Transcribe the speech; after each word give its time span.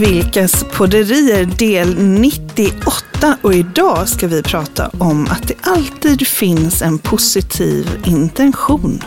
Vilkas 0.00 0.64
podderier 0.76 1.44
del 1.44 1.98
98 1.98 3.36
och 3.42 3.54
idag 3.54 4.08
ska 4.08 4.26
vi 4.28 4.42
prata 4.42 4.90
om 4.98 5.26
att 5.26 5.48
det 5.48 5.54
alltid 5.60 6.26
finns 6.26 6.82
en 6.82 6.98
positiv 6.98 7.86
intention. 8.06 9.02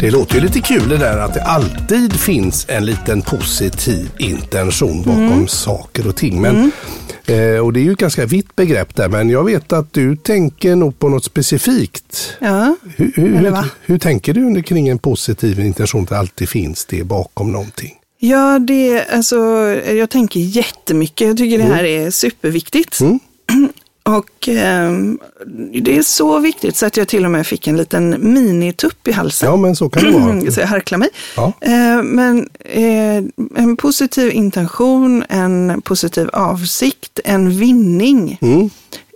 Det 0.00 0.10
låter 0.10 0.34
ju 0.34 0.40
lite 0.40 0.60
kul 0.60 0.88
det 0.88 0.96
där 0.96 1.18
att 1.18 1.34
det 1.34 1.42
alltid 1.42 2.12
finns 2.12 2.66
en 2.68 2.84
liten 2.84 3.22
positiv 3.22 4.10
intention 4.18 5.02
bakom 5.02 5.32
Mm. 5.32 5.48
saker 5.48 6.06
och 6.08 6.16
ting. 6.16 6.40
Men, 6.40 6.72
eh, 7.26 7.58
och 7.58 7.72
det 7.72 7.80
är 7.80 7.84
ju 7.84 7.92
ett 7.92 7.98
ganska 7.98 8.26
vitt 8.26 8.56
begrepp 8.56 8.96
där, 8.96 9.08
men 9.08 9.30
jag 9.30 9.44
vet 9.44 9.72
att 9.72 9.92
du 9.92 10.16
tänker 10.16 10.76
nog 10.76 10.98
på 10.98 11.08
något 11.08 11.24
specifikt. 11.24 12.36
Ja, 12.38 12.76
Hur, 12.96 13.12
hur, 13.14 13.36
hur, 13.36 13.64
hur 13.82 13.98
tänker 13.98 14.34
du 14.34 14.62
kring 14.62 14.88
en 14.88 14.98
positiv 14.98 15.60
intention 15.60 16.02
att 16.02 16.08
det 16.08 16.18
alltid 16.18 16.48
finns 16.48 16.84
det 16.84 17.04
bakom 17.04 17.52
någonting? 17.52 17.96
ja 18.20 18.58
det, 18.58 19.06
alltså, 19.10 19.36
jag 19.88 20.10
tänker 20.10 20.40
jättemycket. 20.40 21.26
Jag 21.26 21.36
tycker 21.36 21.58
det 21.58 21.64
här 21.64 21.84
är 21.84 22.10
superviktigt. 22.10 23.00
Mm. 23.00 23.18
Och 24.02 24.48
ehm, 24.48 25.18
det 25.82 25.96
är 25.98 26.02
så 26.02 26.38
viktigt 26.38 26.76
så 26.76 26.86
att 26.86 26.96
jag 26.96 27.08
till 27.08 27.24
och 27.24 27.30
med 27.30 27.46
fick 27.46 27.66
en 27.66 27.76
liten 27.76 28.32
minitupp 28.32 29.08
i 29.08 29.12
halsen. 29.12 29.48
Ja, 29.50 29.56
men 29.56 29.76
så 29.76 29.88
kan 29.88 30.04
det 30.04 30.10
vara. 30.18 30.40
Så 30.50 30.60
jag 30.60 30.66
harklar 30.66 30.98
mig. 30.98 31.08
Ja. 31.36 31.52
Eh, 31.60 32.02
Men 32.02 32.48
eh, 32.58 33.22
en 33.56 33.76
positiv 33.76 34.32
intention, 34.32 35.24
en 35.28 35.82
positiv 35.84 36.28
avsikt, 36.32 37.20
en 37.24 37.50
vinning 37.50 38.38
Mm. 38.40 38.70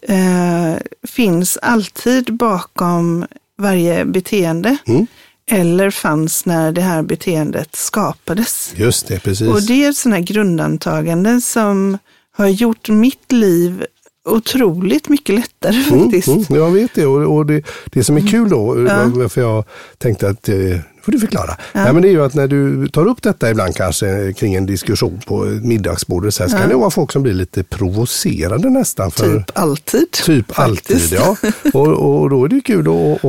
eh, 0.08 0.78
finns 1.08 1.56
alltid 1.62 2.34
bakom 2.36 3.26
varje 3.58 4.04
beteende. 4.04 4.76
Mm. 4.86 5.06
Eller 5.50 5.90
fanns 5.90 6.46
när 6.46 6.72
det 6.72 6.80
här 6.80 7.02
beteendet 7.02 7.76
skapades. 7.76 8.72
Just 8.76 9.08
det, 9.08 9.18
precis. 9.20 9.48
Och 9.48 9.62
det 9.62 9.84
är 9.84 9.92
sådana 9.92 10.20
granden 10.20 11.40
som 11.40 11.98
har 12.36 12.48
gjort 12.48 12.88
mitt 12.88 13.32
liv 13.32 13.84
otroligt 14.24 15.08
mycket 15.08 15.34
lättare 15.34 15.82
faktiskt. 15.82 16.28
Mm, 16.28 16.44
jag 16.48 16.70
vet 16.70 16.94
det 16.94 17.06
och, 17.06 17.36
och 17.36 17.46
det, 17.46 17.62
det 17.84 18.04
som 18.04 18.16
är 18.16 18.28
kul 18.28 18.48
då, 18.48 18.74
varför 19.14 19.40
jag 19.40 19.64
tänkte 19.98 20.28
att 20.28 20.48
eh, 20.48 20.56
får 21.02 21.12
du 21.12 21.18
förklara. 21.20 21.56
Nej, 21.72 21.92
men 21.92 22.02
det 22.02 22.08
är 22.08 22.12
ju 22.12 22.24
att 22.24 22.34
när 22.34 22.48
du 22.48 22.88
tar 22.88 23.06
upp 23.08 23.22
detta 23.22 23.50
ibland 23.50 23.76
kanske 23.76 24.32
kring 24.32 24.54
en 24.54 24.66
diskussion 24.66 25.20
på 25.26 25.44
middagsbordet 25.62 26.34
så, 26.34 26.42
här, 26.42 26.50
så 26.50 26.56
kan 26.56 26.68
det 26.68 26.74
vara 26.74 26.90
folk 26.90 27.12
som 27.12 27.22
blir 27.22 27.32
lite 27.32 27.64
provocerade 27.64 28.70
nästan. 28.70 29.10
För, 29.10 29.38
Typ 29.38 29.58
alltid. 29.58 30.10
Typ 30.10 30.54
faktiskt. 30.54 31.12
Mm. 31.12 31.24
alltid, 31.28 31.50
ja. 31.62 31.70
Och, 31.80 32.20
och 32.22 32.30
då 32.30 32.44
är 32.44 32.48
det 32.48 32.60
kul 32.60 32.88
att 32.88 33.24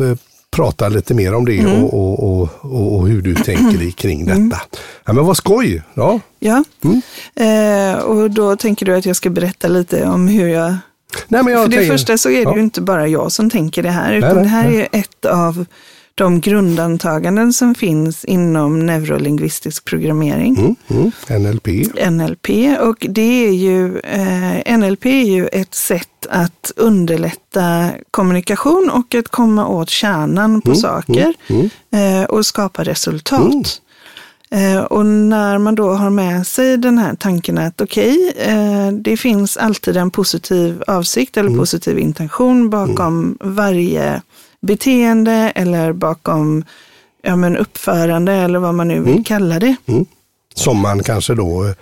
eh, 0.00 0.16
prata 0.54 0.88
lite 0.88 1.14
mer 1.14 1.34
om 1.34 1.44
det 1.44 1.66
och, 1.66 1.94
och, 1.94 2.40
och, 2.40 2.48
och, 2.60 2.96
och 2.96 3.08
hur 3.08 3.22
du 3.22 3.34
tänker 3.34 3.90
kring 3.90 4.20
Mm. 4.20 4.48
detta. 4.48 4.62
Ja, 5.04 5.12
men 5.12 5.24
vad 5.26 5.36
skoj! 5.36 5.82
Ja. 5.94 6.20
Ja, 6.38 6.64
Mm. 6.84 7.02
eh, 7.94 8.02
och 8.02 8.30
då 8.30 8.56
tänker 8.56 8.86
du 8.86 8.96
att 8.96 9.06
jag 9.06 9.16
ska 9.16 9.30
berätta 9.30 9.68
lite 9.68 10.04
om 10.04 10.28
hur 10.28 10.48
jag... 10.48 10.76
Nej, 11.28 11.42
men 11.42 11.52
jag 11.52 11.62
För 11.62 11.70
det 11.70 11.76
tänker- 11.76 11.92
första 11.92 12.18
så 12.18 12.28
är 12.30 12.36
det 12.36 12.42
ja. 12.42 12.56
ju 12.56 12.62
inte 12.62 12.80
bara 12.80 13.08
jag 13.08 13.32
som 13.32 13.50
tänker 13.50 13.82
det 13.82 13.90
här, 13.90 14.12
utan 14.12 14.34
nej, 14.34 14.42
det 14.42 14.48
här 14.48 14.68
nej. 14.70 14.88
är 14.92 14.98
ett 15.00 15.24
av 15.24 15.66
de 16.14 16.40
grundantaganden 16.40 17.52
som 17.52 17.74
finns 17.74 18.24
inom 18.24 18.86
neurolingvistisk 18.86 19.84
programmering. 19.84 20.56
Mm, 20.56 20.76
mm, 20.88 21.12
NLP. 21.42 21.68
NLP 22.10 22.78
och 22.80 23.06
det 23.08 23.46
är 23.46 23.52
ju, 23.52 23.98
eh, 23.98 24.78
NLP 24.78 25.06
är 25.06 25.24
ju 25.24 25.46
ett 25.46 25.74
sätt 25.74 26.26
att 26.30 26.72
underlätta 26.76 27.90
kommunikation 28.10 28.90
och 28.90 29.14
att 29.14 29.28
komma 29.28 29.66
åt 29.66 29.90
kärnan 29.90 30.60
på 30.60 30.74
saker 30.74 31.34
Eh, 31.94 32.24
och 32.24 32.46
skapa 32.46 32.84
resultat. 32.84 33.80
Eh, 34.50 34.78
och 34.78 35.06
när 35.06 35.58
man 35.58 35.74
då 35.74 35.90
har 35.90 36.10
med 36.10 36.46
sig 36.46 36.76
den 36.76 36.98
här 36.98 37.14
tanken 37.14 37.58
att 37.58 37.80
okej, 37.80 38.32
eh, 38.36 38.92
det 38.92 39.16
finns 39.16 39.56
alltid 39.56 39.96
en 39.96 40.10
positiv 40.10 40.82
avsikt 40.86 41.36
eller 41.36 41.58
positiv 41.58 41.98
intention 41.98 42.70
bakom 42.70 43.38
varje 43.40 44.22
beteende 44.66 45.52
eller 45.54 45.92
bakom 45.92 46.64
ja, 47.22 47.36
men 47.36 47.56
uppförande 47.56 48.32
eller 48.32 48.58
vad 48.58 48.74
man 48.74 48.88
nu 48.88 49.00
vill 49.00 49.24
kalla 49.24 49.58
det. 49.58 49.76
Mm. 49.86 50.06
Som 50.54 50.78
man 50.80 51.02
kanske 51.02 51.34
då 51.34 51.74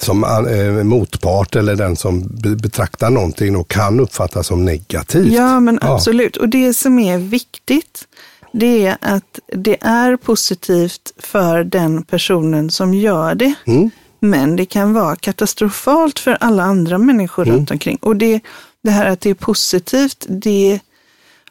som 0.00 0.24
eh, 0.24 0.84
motpart 0.84 1.56
eller 1.56 1.76
den 1.76 1.96
som 1.96 2.22
be- 2.42 2.56
betraktar 2.56 3.10
någonting 3.10 3.56
och 3.56 3.68
kan 3.68 4.00
uppfattas 4.00 4.46
som 4.46 4.64
negativt. 4.64 5.32
Ja, 5.32 5.60
men 5.60 5.78
Ja. 5.82 5.94
absolut. 5.94 6.36
Och 6.36 6.48
det 6.48 6.74
som 6.74 6.98
är 6.98 7.18
viktigt, 7.18 8.04
det 8.52 8.86
är 8.86 8.96
att 9.00 9.38
det 9.56 9.76
är 9.80 10.16
positivt 10.16 11.12
för 11.18 11.64
den 11.64 12.02
personen 12.02 12.70
som 12.70 12.94
gör 12.94 13.34
det. 13.34 13.54
Mm. 13.66 13.90
Men 14.20 14.56
det 14.56 14.64
kan 14.66 14.92
vara 14.92 15.16
katastrofalt 15.16 16.18
för 16.18 16.36
alla 16.40 16.62
andra 16.62 16.98
människor 16.98 17.42
Mm. 17.46 17.56
runt 17.56 17.70
omkring. 17.70 17.98
Och 18.02 18.16
det, 18.16 18.40
det 18.82 18.90
här 18.90 19.06
att 19.06 19.20
det 19.20 19.30
är 19.30 19.34
positivt, 19.34 20.26
det 20.28 20.80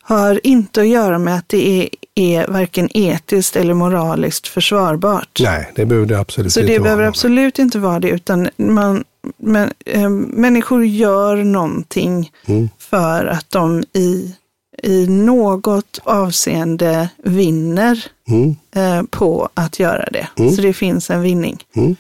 har 0.08 0.40
inte 0.48 0.82
att 0.82 0.88
göra 0.88 1.20
med 1.20 1.36
att 1.36 1.50
det 1.50 1.82
är, 1.84 1.90
är 2.16 2.48
varken 2.48 2.90
etiskt 2.98 3.56
eller 3.56 3.74
moraliskt 3.74 4.48
försvarbart. 4.48 5.40
Nej, 5.44 5.72
det 5.76 5.86
behöver 5.86 6.08
det 6.08 6.20
absolut 6.20 6.54
Så 6.54 6.60
inte 6.60 6.72
det 6.74 6.80
vara. 6.80 6.84
behöver 6.84 7.04
absolut 7.04 7.60
inte 7.60 7.80
vara 7.80 8.00
det, 8.00 8.10
utan 8.10 8.50
man, 8.58 9.04
men, 9.38 9.72
eh, 9.86 10.10
människor 10.10 10.86
gör 10.86 11.36
någonting 11.36 12.32
Mm. 12.46 12.70
för 12.80 13.26
att 13.26 13.46
de 13.50 13.84
i, 13.94 14.36
i 14.84 15.08
något 15.08 16.00
avseende 16.04 17.10
vinner 17.24 18.06
Mm. 18.30 18.56
eh, 18.76 19.04
på 19.10 19.50
att 19.54 19.80
göra 19.80 20.10
det. 20.12 20.28
Så 20.56 20.62
det 20.62 20.74
finns 20.74 21.10
en 21.10 21.22
vinning 21.22 21.58
Mm. 21.76 21.96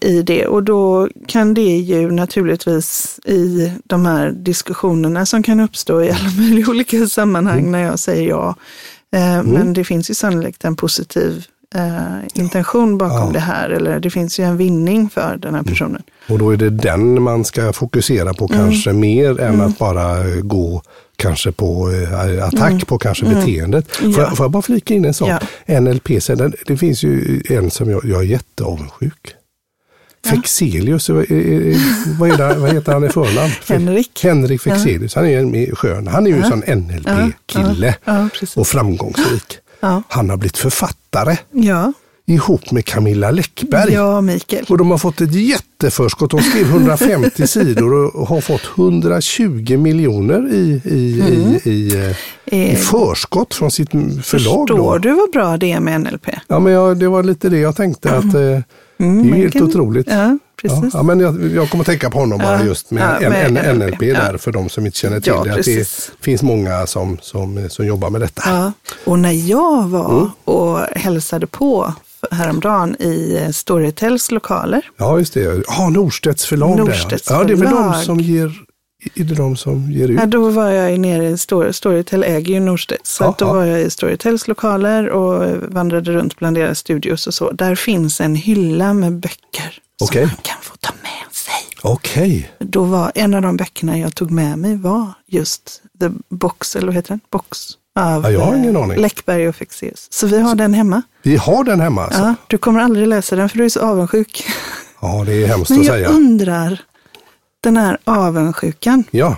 I 0.00 0.22
det. 0.22 0.46
Och 0.46 0.62
då 0.62 1.08
kan 1.26 1.54
det 1.54 1.76
ju 1.76 2.10
naturligtvis 2.10 3.20
i 3.24 3.72
de 3.84 4.06
här 4.06 4.30
diskussionerna 4.30 5.26
som 5.26 5.42
kan 5.42 5.60
uppstå 5.60 6.02
i 6.02 6.10
alla 6.10 6.30
möjliga 6.38 6.70
olika 6.70 7.06
sammanhang 7.06 7.58
Mm. 7.58 7.72
när 7.72 7.82
jag 7.82 7.98
säger 7.98 8.28
ja. 8.28 8.54
Eh, 9.14 9.42
Men 9.42 9.72
det 9.72 9.84
finns 9.84 10.10
ju 10.10 10.14
sannolikt 10.14 10.64
en 10.64 10.76
positiv 10.76 11.44
eh, 11.74 12.40
intention 12.42 12.98
bakom 12.98 13.16
Ja. 13.16 13.22
Mm. 13.22 13.32
det 13.32 13.38
här. 13.40 13.70
Eller 13.70 14.00
det 14.00 14.10
finns 14.10 14.38
ju 14.40 14.44
en 14.44 14.56
vinning 14.56 15.10
för 15.10 15.36
den 15.42 15.54
här 15.54 15.62
personen. 15.62 16.02
Och 16.28 16.38
då 16.38 16.50
är 16.50 16.56
det 16.56 16.70
den 16.70 17.22
man 17.22 17.44
ska 17.44 17.72
fokusera 17.72 18.34
på 18.34 18.48
Mm. 18.52 18.58
kanske 18.58 18.92
mer 18.92 19.40
än 19.40 19.60
att 19.60 19.78
bara 19.78 20.18
eh, 20.18 20.40
gå 20.40 20.82
kanske 21.16 21.52
på 21.52 21.90
eh, 21.90 22.44
attack 22.46 22.86
på 22.86 22.98
kanske 22.98 23.24
beteendet. 23.24 23.96
Får, 23.96 24.04
Mm. 24.04 24.16
Ja. 24.20 24.22
jag, 24.26 24.36
får 24.36 24.44
jag 24.44 24.50
bara 24.50 24.62
flika 24.62 24.94
in 24.94 25.04
en 25.04 25.14
sak? 25.14 25.28
Ja. 25.66 25.80
NLP, 25.80 26.08
det 26.66 26.76
finns 26.76 27.02
ju 27.02 27.42
en 27.50 27.70
som 27.70 27.90
jag, 27.90 28.04
jag 28.04 28.20
är 28.20 28.26
jätteavundsjuk. 28.26 29.34
Fexelius, 30.30 31.08
vad 31.08 31.22
är, 31.22 32.36
det, 32.36 32.54
vad 32.58 32.72
heter 32.74 32.92
han 32.92 33.04
i 33.04 33.08
förnamn? 33.08 33.50
Henrik. 33.68 34.20
Henrik 34.24 34.62
Fexelius, 34.62 35.14
han 35.14 35.24
är 35.26 35.56
ju 35.56 35.74
skön. 35.74 36.06
Han 36.06 36.26
är 36.26 36.30
ju 36.30 36.36
en 36.42 36.50
sån 36.50 36.58
NLP-kille 36.76 37.94
och 38.56 38.66
framgångsrik. 38.66 39.58
Han 40.08 40.30
har 40.30 40.36
blivit 40.36 40.58
författare 40.58 41.36
Ja, 41.52 41.92
ihop 42.26 42.70
med 42.70 42.84
Camilla 42.84 43.30
Läckberg. 43.30 43.92
ja 43.92 44.20
Mikael. 44.20 44.64
Och 44.68 44.78
de 44.78 44.90
har 44.90 44.98
fått 44.98 45.20
ett 45.20 45.34
jätteförskott. 45.34 46.30
De 46.30 46.40
skrev 46.40 46.66
150 46.66 47.46
sidor 47.46 48.16
och 48.16 48.28
har 48.28 48.40
fått 48.40 48.62
120 48.78 49.76
miljoner 49.76 50.48
i, 50.52 50.80
i, 50.84 50.94
i, 50.94 51.60
i, 51.70 51.94
eh, 51.96 52.10
i 52.10 52.16
Eh, 52.72 52.76
förskott 52.76 53.54
från 53.54 53.70
sitt 53.70 53.90
förlag. 53.90 54.24
Förstår 54.24 54.66
Då. 54.66 54.98
du 54.98 55.12
vad 55.12 55.30
bra 55.32 55.56
det 55.56 55.72
är 55.72 55.80
med 55.80 56.00
NLP? 56.00 56.28
Ja, 56.48 56.58
men 56.58 56.72
jag, 56.72 56.98
det 56.98 57.08
var 57.08 57.22
lite 57.22 57.48
det 57.48 57.58
jag 57.58 57.76
tänkte 57.76 58.10
att 58.16 58.34
eh, 58.98 59.06
det 59.06 59.30
är 59.30 59.34
helt 59.34 59.52
kan- 59.52 59.62
otroligt. 59.62 60.08
Mm, 60.08 60.20
Ja, 60.20 60.38
precis. 60.70 60.94
Ja, 60.94 61.02
men 61.02 61.20
jag, 61.20 61.52
jag 61.54 61.70
kommer 61.70 61.84
tänka 61.84 62.10
på 62.10 62.18
honom 62.18 62.38
bara 62.38 62.64
just 62.64 62.90
med, 62.90 63.18
ja, 63.20 63.26
en, 63.26 63.52
med 63.52 63.66
en, 63.66 63.78
NLP, 63.78 63.98
där 64.00 64.36
för 64.38 64.52
de 64.52 64.68
som 64.68 64.86
inte 64.86 64.98
känner 64.98 65.20
till 65.20 65.32
det. 65.44 65.54
Att 65.54 65.64
det 65.64 65.88
finns 66.20 66.42
många 66.42 66.86
som, 66.86 67.18
som, 67.22 67.68
som 67.70 67.86
jobbar 67.86 68.10
med 68.10 68.20
detta. 68.20 68.42
Ja, 68.46 68.72
och 69.04 69.18
när 69.18 69.32
jag 69.50 69.88
var 69.88 70.10
Mm. 70.18 70.28
och 70.44 70.78
hälsade 70.80 71.46
på 71.46 71.94
häromdagen 72.30 72.96
i 73.02 73.40
eh, 73.42 73.50
Storytels 73.50 74.30
lokaler. 74.30 74.82
Ja, 74.96 75.18
just 75.18 75.34
det. 75.34 75.62
Ja, 75.68 75.88
Norstedts 75.88 76.46
förlag. 76.46 76.78
Norstedts 76.78 77.30
ja. 77.30 77.36
ja, 77.38 77.44
det 77.44 77.52
är 77.52 77.56
väl 77.56 77.70
de 77.70 77.76
förlag. 77.76 77.96
som 78.04 78.20
ger, 78.20 78.52
är 79.14 79.24
det 79.24 79.34
de 79.34 79.56
som 79.56 79.92
ger 79.92 80.08
ut? 80.08 80.18
Ja, 80.20 80.26
då 80.26 80.50
var 80.50 80.70
jag 80.70 81.00
nere 81.00 81.28
i 81.28 81.38
Story, 81.38 81.72
Storytel 81.72 82.22
äger 82.24 82.54
ju 82.54 82.60
Norstedts. 82.60 83.14
Så 83.16 83.34
då 83.38 83.46
var 83.46 83.64
jag 83.64 83.80
i 83.80 83.90
Storytels 83.90 84.48
lokaler 84.48 85.08
och 85.08 85.56
vandrade 85.72 86.12
runt 86.12 86.36
bland 86.38 86.56
deras 86.56 86.78
studios 86.78 87.26
och 87.26 87.34
så. 87.34 87.50
Där 87.50 87.74
finns 87.74 88.20
en 88.20 88.34
hylla 88.34 88.92
med 88.94 89.12
böcker 89.12 89.78
Okej. 90.02 90.22
som 90.22 90.28
man 90.28 90.36
kan 90.42 90.62
få 90.62 90.76
ta 90.80 90.92
med 91.02 91.34
sig. 91.34 91.52
Okej. 91.82 92.50
Då 92.58 92.84
var 92.84 93.12
en 93.14 93.34
av 93.34 93.42
de 93.42 93.56
böckerna 93.56 93.98
jag 93.98 94.14
tog 94.14 94.30
med 94.30 94.58
mig 94.58 94.76
var 94.76 95.12
just 95.26 95.82
The 96.00 96.10
Box, 96.28 96.76
eller 96.76 96.86
vad 96.86 96.94
heter 96.94 97.08
den? 97.08 97.20
Box. 97.30 97.68
Av 97.98 98.22
Ja, 98.24 98.30
jag 98.30 98.40
har 98.40 98.54
ingen 98.56 98.76
eh, 98.76 98.82
aning. 98.82 98.98
Läckberg 99.00 99.48
och 99.48 99.56
Fexeus. 99.56 100.06
Så 100.10 100.26
vi 100.26 100.40
har 100.40 100.54
den 100.54 100.74
hemma. 100.74 101.02
Vi 101.22 101.36
har 101.36 101.64
den 101.64 101.80
hemma 101.80 102.04
alltså? 102.04 102.20
Ja, 102.20 102.34
du 102.46 102.58
kommer 102.58 102.80
aldrig 102.80 103.08
läsa 103.08 103.36
den 103.36 103.48
för 103.48 103.58
du 103.58 103.64
är 103.64 103.68
så 103.68 103.80
avundsjuk. 103.80 104.46
Ja, 105.00 105.22
det 105.26 105.42
är 105.42 105.46
hemskt 105.46 105.70
Men 105.70 105.80
att 105.80 105.86
jag 105.86 105.94
säga. 105.94 106.08
undrar, 106.08 106.80
den 107.66 107.76
här 107.76 107.98
avundsjukan, 108.04 109.04
Ja, 109.10 109.36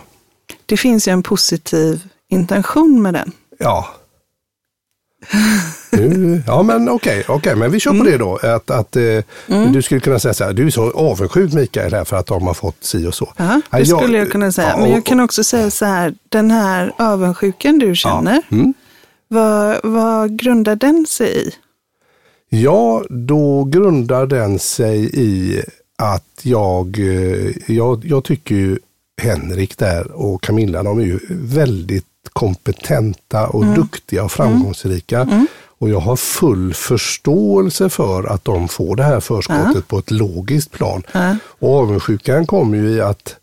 det 0.66 0.76
finns 0.76 1.08
ju 1.08 1.12
en 1.12 1.22
positiv 1.22 2.08
intention 2.28 3.02
med 3.02 3.14
den. 3.14 3.32
Ja. 3.58 3.88
Nu, 5.90 6.42
ja 6.46 6.62
men 6.62 6.88
okej, 6.88 7.20
okay, 7.20 7.36
okay, 7.36 7.54
men 7.54 7.70
vi 7.70 7.80
kör 7.80 7.90
på 7.90 7.96
mm. 7.96 8.06
det 8.06 8.18
då. 8.18 8.36
Att, 8.36 8.70
att 8.70 8.96
eh, 8.96 9.02
mm. 9.46 9.72
Du 9.72 9.82
skulle 9.82 10.00
kunna 10.00 10.18
säga 10.18 10.34
så 10.34 10.44
här, 10.44 10.52
du 10.52 10.66
är 10.66 10.70
så 10.70 10.90
avundsjuk 10.90 11.52
Mikael 11.52 11.94
här 11.94 12.04
för 12.04 12.16
att 12.16 12.26
de 12.26 12.46
har 12.46 12.54
fått 12.54 12.84
si 12.84 13.06
och 13.06 13.14
så. 13.14 13.32
Ja, 13.36 13.60
det 13.70 13.78
jag, 13.78 14.00
skulle 14.00 14.18
jag 14.18 14.30
kunna 14.30 14.52
säga. 14.52 14.68
Ja, 14.68 14.76
men 14.76 14.90
jag 14.90 15.04
kan 15.04 15.20
också 15.20 15.44
säga 15.44 15.70
så 15.70 15.84
här, 15.84 16.14
den 16.28 16.50
här 16.50 16.92
avundsjuken 16.98 17.78
du 17.78 17.94
känner, 17.94 18.42
ja, 18.48 18.56
mm. 18.56 18.74
vad, 19.28 19.78
vad 19.82 20.38
grundar 20.38 20.76
den 20.76 21.06
sig 21.06 21.48
i? 21.48 21.52
Ja, 22.48 23.04
då 23.10 23.64
grundar 23.64 24.26
den 24.26 24.58
sig 24.58 25.10
i 25.14 25.62
att 26.02 26.40
jag, 26.42 26.98
eh, 26.98 27.50
jag, 27.66 28.04
jag 28.04 28.24
tycker 28.24 28.54
ju 28.54 28.78
Henrik 29.22 29.78
där 29.78 30.12
och 30.12 30.42
Camilla, 30.42 30.82
de 30.82 30.98
är 30.98 31.04
ju 31.04 31.18
väldigt 31.30 32.04
kompetenta 32.32 33.46
och 33.46 33.62
mm. 33.62 33.74
duktiga 33.74 34.24
och 34.24 34.32
framgångsrika. 34.32 35.20
Mm. 35.20 35.46
Och 35.80 35.90
jag 35.90 36.00
har 36.00 36.16
full 36.16 36.74
förståelse 36.74 37.88
för 37.88 38.24
att 38.24 38.44
de 38.44 38.68
får 38.68 38.96
det 38.96 39.02
här 39.02 39.20
förskottet 39.20 39.88
på 39.88 39.98
ett 39.98 40.10
logiskt 40.10 40.70
plan. 40.70 41.02
Och 41.58 41.76
avundsjukan 41.76 42.46
kommer 42.46 42.78
ju 42.78 42.90
i 42.90 43.00
att, 43.00 43.36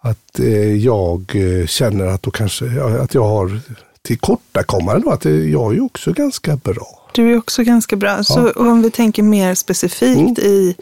att 0.00 0.38
eh, 0.38 0.76
jag 0.76 1.32
eh, 1.34 1.66
känner 1.66 2.06
att, 2.06 2.22
då 2.22 2.30
kanske, 2.30 2.82
att 2.82 3.14
jag 3.14 3.24
har 3.24 3.60
tillkortakommande, 4.02 5.12
att 5.12 5.24
jag 5.24 5.76
är 5.76 5.84
också 5.84 6.12
ganska 6.12 6.56
bra. 6.56 7.08
Du 7.12 7.32
är 7.32 7.38
också 7.38 7.62
ganska 7.62 7.96
bra. 7.96 8.16
Ja. 8.16 8.22
Så 8.22 8.50
om 8.50 8.82
vi 8.82 8.90
tänker 8.90 9.22
mer 9.22 9.54
specifikt 9.54 10.38
mm. 10.38 10.50
i, 10.50 10.76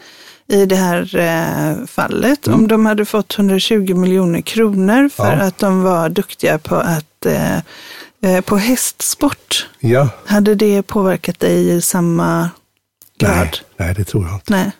i 0.49 0.65
det 0.65 0.75
här 0.75 1.15
eh, 1.15 1.85
fallet, 1.85 2.47
mm. 2.47 2.59
om 2.59 2.67
de 2.67 2.85
hade 2.85 3.05
fått 3.05 3.37
120 3.37 3.95
miljoner 3.95 4.41
kronor 4.41 5.09
för 5.09 5.31
att 5.31 5.57
de 5.57 5.83
var 5.83 6.09
duktiga 6.09 6.59
på 6.59 6.75
att 6.75 7.25
eh, 7.25 7.57
eh, 8.21 8.41
på 8.41 8.57
hästsport. 8.57 9.67
Ja. 9.79 10.09
Hade 10.25 10.55
det 10.55 10.81
påverkat 10.81 11.39
dig 11.39 11.69
i 11.69 11.81
samma 11.81 12.49
grad? 13.19 13.35
Nej, 13.37 13.51
nej 13.77 13.93
det 13.93 14.03
tror 14.03 14.25
jag 14.25 14.35
inte. 14.35 14.53
Nej. 14.53 14.71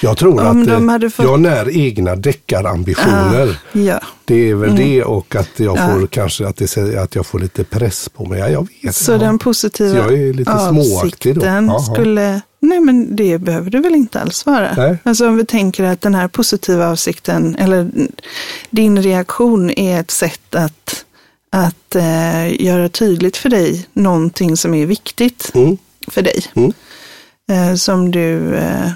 Jag 0.00 0.16
tror 0.16 0.40
Om 0.46 0.88
att 0.88 1.02
eh, 1.02 1.08
fått... 1.08 1.26
jag 1.26 1.40
när 1.40 1.76
egna 1.76 2.16
deckarambitioner. 2.16 3.60
Ah, 3.72 3.78
ja. 3.78 4.00
Det 4.24 4.50
är 4.50 4.54
väl 4.54 4.70
mm. 4.70 4.82
det 4.82 5.04
och 5.04 5.36
att 5.36 5.60
jag 5.60 5.78
får 5.78 6.00
ja. 6.00 6.06
kanske 6.10 6.46
att, 6.46 6.56
det, 6.56 7.02
att 7.02 7.14
jag 7.14 7.26
får 7.26 7.38
lite 7.38 7.64
press 7.64 8.08
på 8.08 8.24
mig. 8.24 8.40
Ja, 8.40 8.48
jag 8.48 8.68
vet 8.82 8.94
Så 8.94 9.12
ja. 9.12 9.18
den 9.18 9.38
positiva 9.38 9.90
Så 9.90 9.96
jag 9.96 10.12
är 10.12 10.32
lite 10.32 10.52
avsikten 10.52 11.80
skulle... 11.80 12.40
Nej, 12.60 12.80
men 12.80 13.16
det 13.16 13.38
behöver 13.38 13.70
det 13.70 13.80
väl 13.80 13.94
inte 13.94 14.20
alls 14.20 14.46
vara. 14.46 14.74
Nej. 14.76 14.98
Alltså 15.02 15.28
om 15.28 15.36
vi 15.36 15.44
tänker 15.44 15.84
att 15.84 16.00
den 16.00 16.14
här 16.14 16.28
positiva 16.28 16.90
avsikten, 16.90 17.56
eller 17.56 17.90
din 18.70 19.02
reaktion 19.02 19.70
är 19.70 20.00
ett 20.00 20.10
sätt 20.10 20.54
att, 20.54 21.04
att 21.50 21.94
eh, 21.94 22.62
göra 22.64 22.88
tydligt 22.88 23.36
för 23.36 23.48
dig 23.48 23.86
någonting 23.92 24.56
som 24.56 24.74
är 24.74 24.86
viktigt 24.86 25.50
mm. 25.54 25.76
för 26.08 26.22
dig. 26.22 26.44
Mm. 26.54 26.72
Eh, 27.50 27.74
som 27.74 28.10
du 28.10 28.54
eh, 28.54 28.90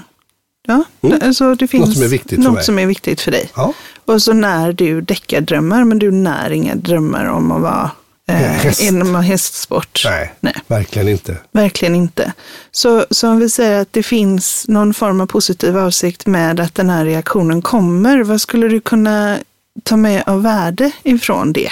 Ja, 0.69 0.83
mm. 1.01 1.19
alltså 1.21 1.55
det 1.55 1.67
finns 1.67 1.87
något 1.87 1.95
som 1.95 2.03
är 2.03 2.07
viktigt 2.07 2.43
för, 2.43 2.61
som 2.61 2.79
är 2.79 2.85
viktigt 2.85 3.21
för 3.21 3.31
dig. 3.31 3.49
Ja. 3.55 3.73
Och 4.05 4.21
så 4.21 4.33
när 4.33 4.73
du 4.73 5.01
däckardrömmar, 5.01 5.83
men 5.83 5.99
du 5.99 6.11
när 6.11 6.51
inga 6.51 6.75
drömmar 6.75 7.25
om 7.25 7.51
att 7.51 7.61
vara 7.61 7.91
eh, 8.27 8.35
Häst. 8.35 8.81
inom 8.81 9.15
hästsport. 9.15 10.01
Nej, 10.05 10.33
Nej, 10.39 10.53
verkligen 10.67 11.07
inte. 11.07 11.37
Verkligen 11.51 11.95
inte. 11.95 12.33
Så, 12.71 13.05
så 13.09 13.29
om 13.29 13.39
vi 13.39 13.49
säger 13.49 13.81
att 13.81 13.93
det 13.93 14.03
finns 14.03 14.65
någon 14.67 14.93
form 14.93 15.21
av 15.21 15.25
positiv 15.25 15.77
avsikt 15.77 16.25
med 16.25 16.59
att 16.59 16.75
den 16.75 16.89
här 16.89 17.05
reaktionen 17.05 17.61
kommer, 17.61 18.23
vad 18.23 18.41
skulle 18.41 18.67
du 18.67 18.81
kunna 18.81 19.37
ta 19.83 19.97
med 19.97 20.23
av 20.25 20.43
värde 20.43 20.91
ifrån 21.03 21.53
det? 21.53 21.71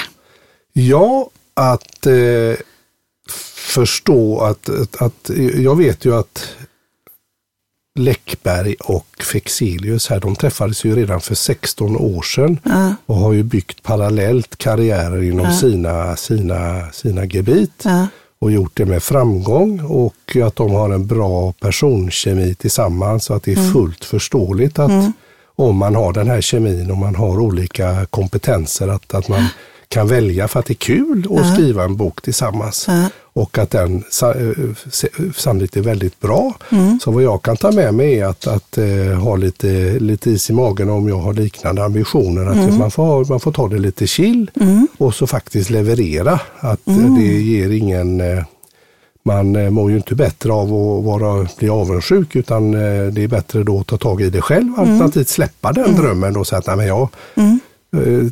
Ja, 0.74 1.30
att 1.54 2.06
eh, 2.06 2.14
förstå 3.56 4.40
att, 4.40 4.70
att, 4.70 5.02
att, 5.02 5.30
jag 5.56 5.78
vet 5.78 6.06
ju 6.06 6.16
att 6.16 6.56
Läckberg 7.98 8.76
och 8.80 9.24
Fexelius 9.32 10.10
här, 10.10 10.20
de 10.20 10.36
träffades 10.36 10.86
ju 10.86 10.96
redan 10.96 11.22
för 11.22 11.36
16 11.36 11.98
år 11.98 12.22
sedan 12.22 12.60
ja. 12.64 12.96
och 13.06 13.16
har 13.16 13.34
ju 13.34 13.44
byggt 13.44 13.84
parallellt 13.84 14.58
karriärer 14.58 15.24
inom 15.24 15.46
ja. 15.46 15.58
sina, 15.58 16.16
sina, 16.16 16.92
sina 16.92 17.26
gebit 17.26 17.82
ja. 17.86 18.08
och 18.40 18.52
gjort 18.52 18.72
det 18.74 18.86
med 18.86 19.04
framgång 19.04 19.80
och 19.80 20.38
att 20.44 20.56
de 20.56 20.72
har 20.72 20.90
en 20.90 21.08
bra 21.08 21.52
personkemi 21.52 22.56
tillsammans 22.56 23.26
så 23.26 23.34
att 23.34 23.44
det 23.44 23.52
är 23.52 23.58
mm. 23.58 23.74
fullt 23.74 24.06
förståeligt 24.06 24.80
att 24.80 24.92
mm. 24.92 25.14
om 25.56 25.78
man 25.78 25.96
har 25.96 26.14
den 26.14 26.28
här 26.28 26.42
kemin 26.42 26.92
och 26.92 26.98
man 26.98 27.16
har 27.16 27.40
olika 27.40 28.06
kompetenser 28.06 28.88
att, 28.88 29.14
att 29.14 29.28
man 29.28 29.46
kan 29.88 30.08
välja 30.08 30.48
för 30.48 30.60
att 30.60 30.66
det 30.66 30.74
är 30.74 30.76
kul 30.76 31.28
att 31.38 31.54
skriva 31.54 31.84
en 31.84 31.98
bok 31.98 32.22
tillsammans 32.22 32.88
och 33.38 33.58
att 33.58 33.72
den 33.72 34.04
eh, 34.22 35.32
sannolikt 35.36 35.78
är 35.78 35.82
väldigt 35.82 36.20
bra. 36.20 36.54
Mm. 36.70 37.00
Så 37.00 37.12
vad 37.12 37.24
jag 37.24 37.42
kan 37.42 37.58
ta 37.58 37.72
med 37.72 37.94
mig 37.94 38.20
är 38.20 38.26
att, 38.26 38.48
att 38.48 38.78
uh, 38.78 39.14
ha 39.14 39.36
lite, 39.36 40.00
lite 40.00 40.30
is 40.30 40.50
i 40.50 40.54
magen 40.54 40.90
om 40.90 41.10
jag 41.10 41.18
har 41.18 41.34
liknande 41.34 41.84
ambitioner. 41.84 42.46
Att 42.46 42.56
mm. 42.56 42.78
man, 42.78 42.92
får, 42.92 43.26
man 43.26 43.40
får 43.40 43.52
ta 43.52 43.68
det 43.68 43.78
lite 43.78 44.08
chill 44.08 44.52
mm. 44.62 44.88
och 44.98 45.14
så 45.14 45.28
faktiskt 45.28 45.70
leverera. 45.70 46.40
Att 46.60 46.88
mm. 46.88 47.16
det 47.16 47.42
ger 47.42 47.70
ingen 47.70 48.22
uh, 48.22 48.44
man 49.24 49.74
mår 49.74 49.92
ju 49.92 49.98
inte 49.98 50.16
bättre 50.16 50.54
av 50.54 50.68
att 50.74 51.04
vara, 51.04 51.48
bli 51.58 51.70
avundsjuk 51.70 52.36
utan 52.36 52.72
det 52.72 53.24
är 53.24 53.28
bättre 53.28 53.64
då 53.64 53.80
att 53.80 53.88
ta 53.88 53.98
tag 53.98 54.22
i 54.22 54.30
det 54.30 54.42
själv. 54.42 54.68
Mm. 54.68 54.80
Alternativt 54.80 55.28
släppa 55.28 55.72
den 55.72 55.86
mm. 55.86 56.02
drömmen 56.02 56.38
och 56.38 56.48
säga 56.48 56.60
att 56.60 56.68
nej, 56.68 56.76
men 56.76 56.88
jag 56.88 57.10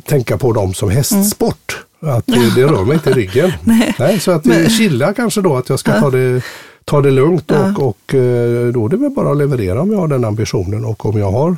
tänka 0.04 0.38
på 0.38 0.52
dem 0.52 0.74
som 0.74 0.90
hästsport. 0.90 1.85
Att 2.06 2.26
det, 2.26 2.54
det 2.54 2.64
rör 2.64 2.84
mig 2.84 2.94
inte 2.94 3.10
i 3.10 3.12
ryggen. 3.12 3.52
Nej. 3.64 3.94
Nej, 3.98 4.20
så 4.20 4.30
att 4.30 4.44
Men... 4.44 4.70
chilla 4.70 5.14
kanske 5.14 5.40
då, 5.40 5.56
att 5.56 5.68
jag 5.68 5.78
ska 5.78 5.90
ja. 5.90 6.00
ta, 6.00 6.10
det, 6.10 6.42
ta 6.84 7.00
det 7.00 7.10
lugnt 7.10 7.44
ja. 7.46 7.74
och, 7.76 7.88
och 7.88 8.14
eh, 8.14 8.72
då 8.72 8.84
är 8.84 8.88
det 8.88 8.96
väl 8.96 9.10
bara 9.10 9.30
att 9.30 9.36
leverera 9.36 9.80
om 9.80 9.92
jag 9.92 9.98
har 9.98 10.08
den 10.08 10.24
ambitionen 10.24 10.84
och 10.84 11.06
om 11.06 11.18
jag 11.18 11.30
har, 11.30 11.56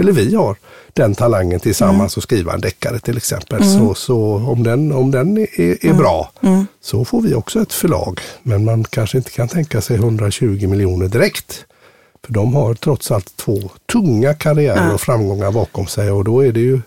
eller 0.00 0.12
vi 0.12 0.34
har, 0.34 0.56
den 0.92 1.14
talangen 1.14 1.60
tillsammans 1.60 2.14
mm. 2.14 2.18
och 2.18 2.22
skriva 2.22 2.54
en 2.54 2.60
deckare 2.60 2.98
till 2.98 3.16
exempel. 3.16 3.62
Mm. 3.62 3.78
Så, 3.78 3.94
så 3.94 4.34
om 4.34 4.62
den, 4.62 4.92
om 4.92 5.10
den 5.10 5.38
är, 5.38 5.60
är 5.60 5.84
mm. 5.84 5.96
bra 5.96 6.30
mm. 6.40 6.66
så 6.80 7.04
får 7.04 7.20
vi 7.20 7.34
också 7.34 7.60
ett 7.60 7.72
förlag. 7.72 8.20
Men 8.42 8.64
man 8.64 8.84
kanske 8.84 9.18
inte 9.18 9.30
kan 9.30 9.48
tänka 9.48 9.80
sig 9.80 9.96
120 9.96 10.68
miljoner 10.68 11.08
direkt. 11.08 11.64
För 12.26 12.32
de 12.32 12.54
har 12.54 12.74
trots 12.74 13.10
allt 13.10 13.36
två 13.36 13.70
tunga 13.92 14.34
karriärer 14.34 14.94
och 14.94 15.00
framgångar 15.00 15.52
bakom 15.52 15.86
sig 15.86 16.10
och 16.10 16.24
då 16.24 16.44
är 16.44 16.52
det 16.52 16.60
ju 16.60 16.80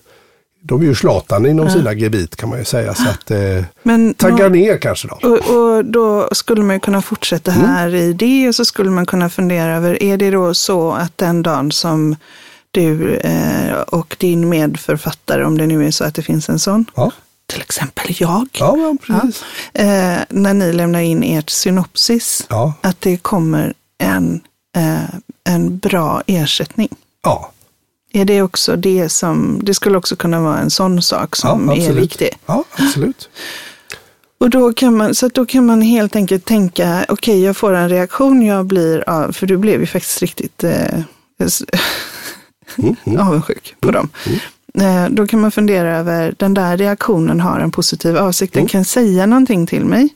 de 0.62 0.82
är 0.82 0.86
ju 0.86 0.96
Zlatan 0.96 1.46
inom 1.46 1.68
ja. 1.68 1.74
sina 1.74 1.94
gebit 1.94 2.36
kan 2.36 2.50
man 2.50 2.60
ju 2.60 2.66
säga. 2.66 2.94
Så 2.94 3.10
att, 3.10 3.32
eh, 3.32 3.64
Men 3.84 4.14
tagga 4.14 4.50
då, 4.50 4.56
ner 4.56 4.78
kanske 4.78 5.08
då. 5.08 5.30
Och, 5.30 5.56
och, 5.56 5.86
då 5.86 6.30
skulle 6.32 6.64
man 6.64 6.80
kunna 6.80 7.02
fortsätta 7.02 7.52
mm. 7.52 7.66
här 7.66 7.88
mm. 7.88 8.00
i 8.00 8.14
det 8.14 8.48
och 8.48 8.56
så 8.56 8.66
skulle 8.66 8.90
man 8.90 9.06
kunna 9.06 9.30
fundera 9.30 9.76
över, 9.76 10.04
är 10.04 10.18
det 10.18 10.32
då 10.32 10.54
så 10.54 10.92
att 10.92 11.18
den 11.18 11.44
dagen 11.44 11.72
som 11.72 12.16
du 12.72 13.16
eh, 13.16 13.80
och 13.82 14.16
din 14.20 14.50
medförfattare, 14.50 15.46
om 15.46 15.58
det 15.58 15.68
nu 15.68 15.88
är 15.88 15.92
så 15.92 16.04
att 16.04 16.16
det 16.16 16.22
finns 16.22 16.50
en 16.50 16.60
sån, 16.60 16.86
ja. 16.96 17.12
till 17.46 17.62
exempel 17.62 18.16
jag, 18.20 18.48
ja, 18.60 18.96
precis. 19.08 19.44
Eh, 19.74 20.18
när 20.30 20.54
ni 20.54 20.74
lämnar 20.74 21.00
in 21.00 21.24
ert 21.24 21.50
synopsis, 21.50 22.48
att 22.82 23.02
det 23.02 23.18
kommer 23.18 23.74
en, 23.98 24.42
eh, 24.76 25.16
en 25.44 25.78
bra 25.78 26.22
ersättning. 26.28 26.90
Ja. 27.24 27.52
Är 28.14 28.26
det 28.26 28.42
också 28.42 28.76
det 28.76 29.10
som, 29.10 29.60
det 29.64 29.74
skulle 29.74 29.98
också 29.98 30.16
kunna 30.16 30.42
vara 30.42 30.58
en 30.58 30.70
sån 30.70 31.02
sak 31.02 31.36
som 31.36 31.74
ja, 31.76 31.84
är 31.84 31.94
viktig? 31.94 32.30
Ja, 32.46 32.64
absolut. 32.76 33.30
Och 34.40 34.50
då 34.50 34.74
kan 34.74 34.98
man, 34.98 35.16
så 35.16 35.28
då 35.28 35.46
kan 35.46 35.66
man 35.66 35.82
helt 35.82 36.16
enkelt 36.16 36.46
tänka, 36.46 37.06
okej 37.10 37.34
okay, 37.34 37.46
jag 37.46 37.58
får 37.58 37.74
en 37.74 37.90
reaktion, 37.90 38.46
jag 38.46 38.66
blir 38.66 39.10
av, 39.10 39.32
för 39.32 39.48
du 39.48 39.58
blev 39.58 39.80
ju 39.80 39.86
faktiskt 39.86 40.22
riktigt 40.22 40.64
eh, 40.64 40.94
mm, 42.78 42.96
mm. 43.06 43.20
avundsjuk 43.28 43.76
på 43.80 43.92
dem. 43.92 44.10
Mm. 44.26 44.40
Eh, 44.74 45.10
då 45.10 45.28
kan 45.28 45.42
man 45.42 45.52
fundera 45.52 45.98
över, 45.98 46.36
den 46.38 46.54
där 46.54 46.78
reaktionen 46.78 47.40
har 47.40 47.60
en 47.60 47.72
positiv 47.72 48.18
avsikt, 48.18 48.54
den 48.54 48.62
mm. 48.62 48.70
kan 48.70 48.86
säga 48.86 49.26
någonting 49.26 49.68
till 49.68 49.86
mig. 49.86 50.10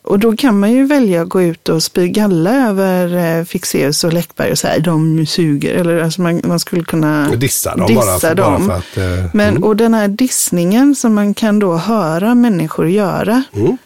Mm. 0.00 0.12
Och 0.12 0.18
då 0.18 0.36
kan 0.36 0.60
man 0.60 0.72
ju 0.72 0.86
välja 0.86 1.22
att 1.22 1.28
gå 1.28 1.42
ut 1.42 1.68
och 1.68 1.82
spy 1.82 2.08
galla 2.08 2.68
över 2.68 3.16
eh, 3.38 3.44
Fixeus 3.44 4.04
och 4.04 4.12
Läckberg 4.12 4.52
och 4.52 4.58
säga 4.58 4.78
de 4.78 5.26
suger. 5.26 5.74
Eller 5.74 6.02
alltså 6.02 6.22
man, 6.22 6.40
man 6.44 6.60
skulle 6.60 6.84
kunna 6.84 7.30
dissa 7.30 7.76
dem. 7.76 7.86
Dissa 7.86 8.00
bara 8.00 8.18
för, 8.18 8.34
dem. 8.34 8.66
Bara 8.66 8.80
för 8.80 9.02
att, 9.02 9.18
eh, 9.18 9.30
Men, 9.34 9.48
mm. 9.48 9.64
Och 9.64 9.76
den 9.76 9.94
här 9.94 10.08
dissningen 10.08 10.94
som 10.94 11.14
man 11.14 11.34
kan 11.34 11.58
då 11.58 11.76
höra 11.76 12.34
människor 12.34 12.88
göra, 12.88 13.42
mm. 13.52 13.76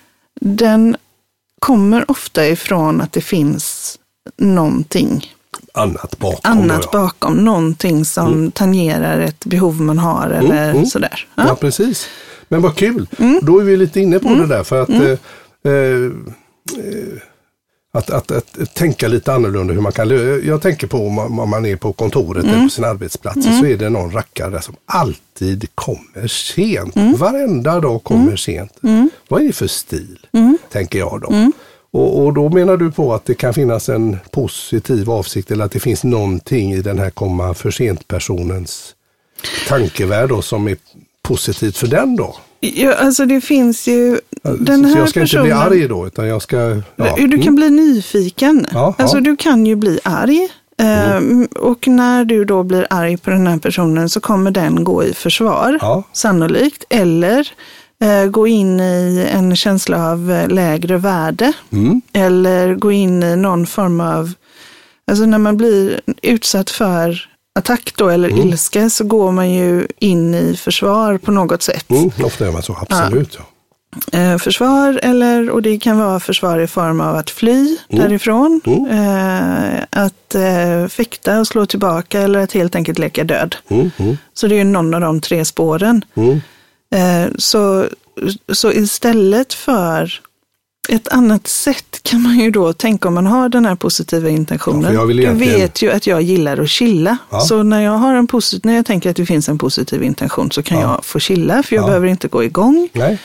den 0.41 0.97
kommer 1.61 2.11
ofta 2.11 2.47
ifrån 2.47 3.01
att 3.01 3.13
det 3.13 3.21
finns 3.21 3.99
någonting 4.37 5.33
annat 5.73 6.19
bakom. 6.19 6.53
Annat 6.53 6.91
bakom, 6.91 7.45
någonting 7.45 8.05
som 8.05 8.33
mm. 8.33 8.51
tangerar 8.51 9.21
ett 9.21 9.45
behov 9.45 9.81
man 9.81 9.99
har 9.99 10.27
mm, 10.27 10.47
eller 10.47 10.71
mm. 10.71 10.87
sådär. 10.87 11.27
Ja. 11.35 11.45
ja. 11.49 11.57
precis. 11.57 12.09
Men 12.49 12.63
vad 12.63 12.77
kul, 12.77 13.09
mm. 13.19 13.41
då 13.43 13.59
är 13.59 13.65
vi 13.65 13.77
lite 13.77 14.01
inne 14.01 14.19
på 14.19 14.29
det 14.29 14.47
där 14.47 14.63
för 14.63 14.83
att 14.83 15.19
eh, 15.67 16.33
Eh, 16.73 17.19
att, 17.93 18.11
att, 18.11 18.31
att, 18.31 18.75
tänka 18.75 19.09
lite 19.09 19.33
annorlunda 19.33 19.75
hur 19.75 19.81
man 19.81 19.93
kan 19.93 20.09
Jag 20.47 20.63
tänker 20.63 20.87
på 20.87 21.07
om 21.07 21.51
man 21.51 21.67
är 21.67 21.77
på 21.77 21.93
kontoret 21.93 22.45
mm. 22.45 22.55
eller 22.55 22.65
på 22.65 22.71
sin 22.71 22.85
arbetsplats 22.85 23.47
mm. 23.47 23.61
så 23.61 23.67
är 23.67 23.77
det 23.77 23.91
någon 23.91 24.11
rackare 24.11 24.63
som 24.63 24.77
alltid 24.87 25.69
kommer 25.75 26.27
sent. 26.27 26.97
Mm. 26.97 27.17
Varenda 27.17 27.81
dag 27.81 28.05
kommer 28.05 28.23
mm. 28.23 28.37
sent. 28.37 28.73
Mm. 28.83 29.11
Vad 29.29 29.43
är 29.43 29.47
det 29.47 29.53
för 29.53 29.67
stil? 29.67 30.27
Mm. 30.33 30.59
Tänker 30.73 30.99
jag 30.99 31.21
då. 31.21 31.53
Och, 31.91 32.25
och, 32.25 32.33
då 32.33 32.49
menar 32.49 32.77
du 32.77 32.93
på 32.93 33.15
att 33.15 33.25
det 33.25 33.35
kan 33.35 33.55
finnas 33.55 33.89
en 33.89 34.17
positiv 34.31 35.11
avsikt 35.11 35.51
eller 35.51 35.65
att 35.65 35.73
det 35.73 35.81
finns 35.81 36.05
någonting 36.05 36.73
i 36.73 36.83
den 36.83 36.99
här 36.99 37.11
komma 37.11 37.55
för 37.55 37.71
sent-personens 37.71 38.95
tankevärld 39.69 40.29
då, 40.29 40.43
som 40.43 40.69
är 40.69 40.77
positivt 41.27 41.77
för 41.77 41.87
den 41.87 42.17
då? 42.17 42.37
Ja, 42.61 42.95
alltså 42.95 43.27
det 43.27 43.41
finns 43.41 43.89
ju 43.89 44.21
den 44.43 44.85
här 44.85 44.93
Så 44.93 44.99
jag 44.99 45.09
ska 45.09 45.21
personen, 45.21 45.47
inte 45.47 45.69
bli 45.69 45.79
arg 45.79 45.89
då, 45.89 46.07
utan 46.07 46.27
jag 46.29 46.43
ska... 46.43 46.57
Ja. 46.97 47.17
Du 47.17 47.31
kan 47.31 47.41
mm. 47.41 47.55
bli 47.55 47.71
nyfiken. 47.71 48.67
Ja, 48.73 48.95
alltså 48.99 49.17
ja. 49.17 49.21
du 49.21 49.37
kan 49.37 49.67
ju 49.67 49.77
bli 49.77 50.01
arg. 50.05 50.49
Mm. 50.79 51.45
Och 51.45 51.89
när 51.89 52.25
du 52.25 52.45
då 52.45 52.63
blir 52.63 52.87
arg 52.91 53.17
på 53.17 53.31
den 53.31 53.47
här 53.47 53.59
personen 53.59 54.09
så 54.09 54.21
kommer 54.21 54.51
den 54.51 54.85
gå 54.85 55.05
i 55.05 55.15
försvar, 55.15 55.79
ja. 55.81 56.03
sannolikt. 56.13 56.85
Eller 56.91 57.49
eh, 58.03 58.31
gå 58.31 58.47
in 58.47 58.81
i 58.81 59.29
en 59.33 59.57
känsla 59.57 60.11
av 60.13 60.33
eh, 60.33 60.49
lägre 60.49 60.97
värde. 60.97 61.53
Mm. 61.73 62.01
Eller 62.13 62.75
gå 62.75 62.93
in 62.93 63.23
i 63.23 63.37
någon 63.37 63.67
form 63.67 64.01
av, 64.01 64.33
alltså 65.11 65.27
när 65.27 65.39
man 65.39 65.57
blir 65.57 66.01
utsatt 66.23 66.71
för 66.71 67.29
attack 67.57 67.93
då 67.97 68.09
eller 68.09 68.29
mm. 68.29 68.49
ilska 68.49 68.91
så 68.91 69.05
går 69.05 69.33
man 69.33 69.51
ju 69.51 69.87
in 69.99 70.35
i 70.35 70.57
försvar 70.57 71.19
på 71.19 71.31
något 71.31 71.63
sätt. 71.63 71.91
Mm, 71.91 72.11
ofta 72.25 72.45
gör 72.45 72.53
man 72.53 72.63
så, 72.63 72.77
absolut. 72.81 73.39
Ja. 73.39 73.45
Eh, 74.13 74.39
försvar 74.39 75.01
eller, 75.03 75.51
och 75.51 75.63
det 75.63 75.79
kan 75.79 75.99
vara 75.99 76.21
försvar 76.21 76.59
i 76.59 76.67
form 76.67 77.01
av 77.01 77.17
att 77.17 77.31
fly 77.31 77.79
mm. 77.89 78.05
därifrån, 78.05 78.61
mm. 78.65 78.87
eh, 78.87 79.83
att 79.91 80.35
eh, 80.35 80.89
fäkta 80.89 81.41
och 81.41 81.47
slå 81.47 81.67
tillbaka 81.67 82.21
eller 82.21 82.41
att 82.41 82.53
helt 82.53 82.75
enkelt 82.75 82.99
leka 82.99 83.25
död. 83.25 83.57
Mm. 83.69 83.91
mm. 83.97 84.19
Så 84.35 84.47
det 84.47 84.55
är 84.55 84.59
ju 84.59 84.65
någon 84.65 84.95
av 84.95 85.01
de 85.01 85.21
tre 85.21 85.45
spåren. 85.45 86.05
Eh, 86.95 87.31
så, 87.39 87.87
så 88.53 88.73
istället 88.73 89.55
för 89.55 90.21
ett 90.89 91.09
annat 91.09 91.47
sätt 91.47 92.01
kan 92.03 92.23
man 92.23 92.39
ju 92.39 92.51
då 92.51 92.73
tänka 92.73 93.09
om 93.09 93.15
man 93.15 93.27
har 93.27 93.49
den 93.49 93.67
här 93.67 93.75
positiva 93.75 94.29
intentionen. 94.29 94.95
Ja, 94.95 95.11
egentligen... 95.11 95.39
Du 95.39 95.45
vet 95.45 95.83
ju 95.83 95.93
att 95.93 96.07
jag 96.07 96.23
gillar 96.23 96.59
att 96.59 96.71
chilla. 96.71 97.17
Ja. 97.31 97.41
Så 97.41 97.63
när 97.63 97.83
jag, 97.83 97.93
har 97.93 98.15
en 98.15 98.27
positiv, 98.27 98.61
när 98.65 98.77
jag 98.77 98.87
tänker 98.87 99.11
att 99.11 99.17
det 99.17 99.27
finns 99.27 99.49
en 99.49 99.59
positiv 99.59 100.03
intention 100.03 100.51
så 100.51 100.63
kan 100.63 100.81
ja. 100.81 100.93
jag 100.95 101.05
få 101.05 101.19
chilla, 101.19 101.63
för 101.63 101.77
jag 101.77 101.87
behöver 101.87 102.07
inte 102.07 102.29
gå 102.29 102.45
igång. 102.45 102.89
Nej. 102.93 103.19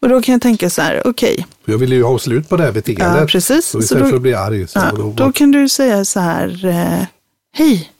Och 0.00 0.08
då 0.08 0.22
kan 0.22 0.32
jag 0.32 0.42
tänka 0.42 0.70
så 0.70 0.82
här, 0.82 1.02
okej. 1.06 1.32
Okay. 1.32 1.44
Jag 1.64 1.78
vill 1.78 1.92
ju 1.92 2.02
ha 2.02 2.18
slut 2.18 2.48
på 2.48 2.56
det 2.56 2.64
här 2.64 2.72
beteendet. 2.72 3.20
Ja, 3.20 3.26
precis. 3.26 3.66
Så 3.66 3.78
istället 3.78 3.88
så 3.88 4.04
då, 4.04 4.08
för 4.08 4.16
att 4.16 4.22
bli 4.22 4.34
arg. 4.34 4.68
Så 4.68 4.78
ja, 4.78 4.90
då, 4.96 5.12
då, 5.16 5.32
kan 5.32 5.50
du 5.50 5.68
säga 5.68 6.04
så 6.04 6.20
här, 6.20 6.66
eh, 6.66 7.06
hej. 7.54 7.90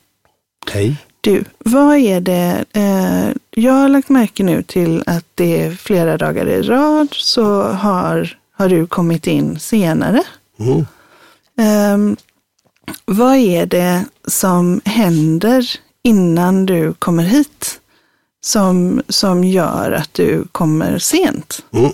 Hej. 0.71 0.95
Du, 1.21 1.43
vad 1.57 1.97
är 1.97 2.21
det, 2.21 2.65
eh, 2.73 3.35
jag 3.51 3.73
har 3.73 3.89
lagt 3.89 4.09
märke 4.09 4.43
nu 4.43 4.63
till 4.63 5.03
att 5.05 5.25
det 5.35 5.61
är 5.61 5.71
flera 5.71 6.17
dagar 6.17 6.49
i 6.49 6.61
rad 6.61 7.07
så 7.11 7.63
har 7.63 8.37
har 8.55 8.69
du 8.69 8.87
kommit 8.87 9.27
in 9.27 9.59
senare. 9.59 10.23
Mm. 10.59 10.85
Um, 11.57 12.17
vad 13.05 13.35
är 13.35 13.65
det 13.65 14.05
som 14.27 14.81
händer 14.85 15.69
innan 16.03 16.65
du 16.65 16.93
kommer 16.93 17.23
hit 17.23 17.79
som, 18.41 19.01
som 19.09 19.43
gör 19.43 19.91
att 19.91 20.13
du 20.13 20.47
kommer 20.51 20.99
sent? 20.99 21.65
Mm. 21.71 21.91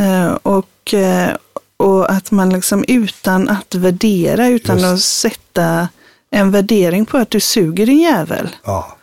Uh, 0.00 0.32
och, 0.32 0.94
uh, 0.94 1.36
och 1.76 2.10
att 2.12 2.30
man 2.30 2.50
liksom 2.50 2.84
utan 2.88 3.48
att 3.48 3.74
värdera, 3.74 4.48
utan 4.48 4.78
Just. 4.78 4.92
att 4.92 5.00
sätta 5.00 5.88
en 6.30 6.50
värdering 6.50 7.06
på 7.06 7.18
att 7.18 7.30
du 7.30 7.40
suger 7.40 7.86
din 7.86 8.00
jävel. 8.00 8.56
Ja. 8.64 8.96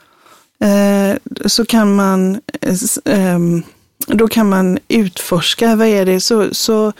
Uh, 0.63 1.15
så 1.45 1.65
kan 1.65 1.95
man 1.95 2.41
um, 3.05 3.63
då 4.07 4.27
kan 4.27 4.49
man 4.49 4.79
utforska, 4.87 5.75
vad 5.75 5.87
är 5.87 6.05
det, 6.05 6.19
så, 6.19 6.53
så 6.53 6.93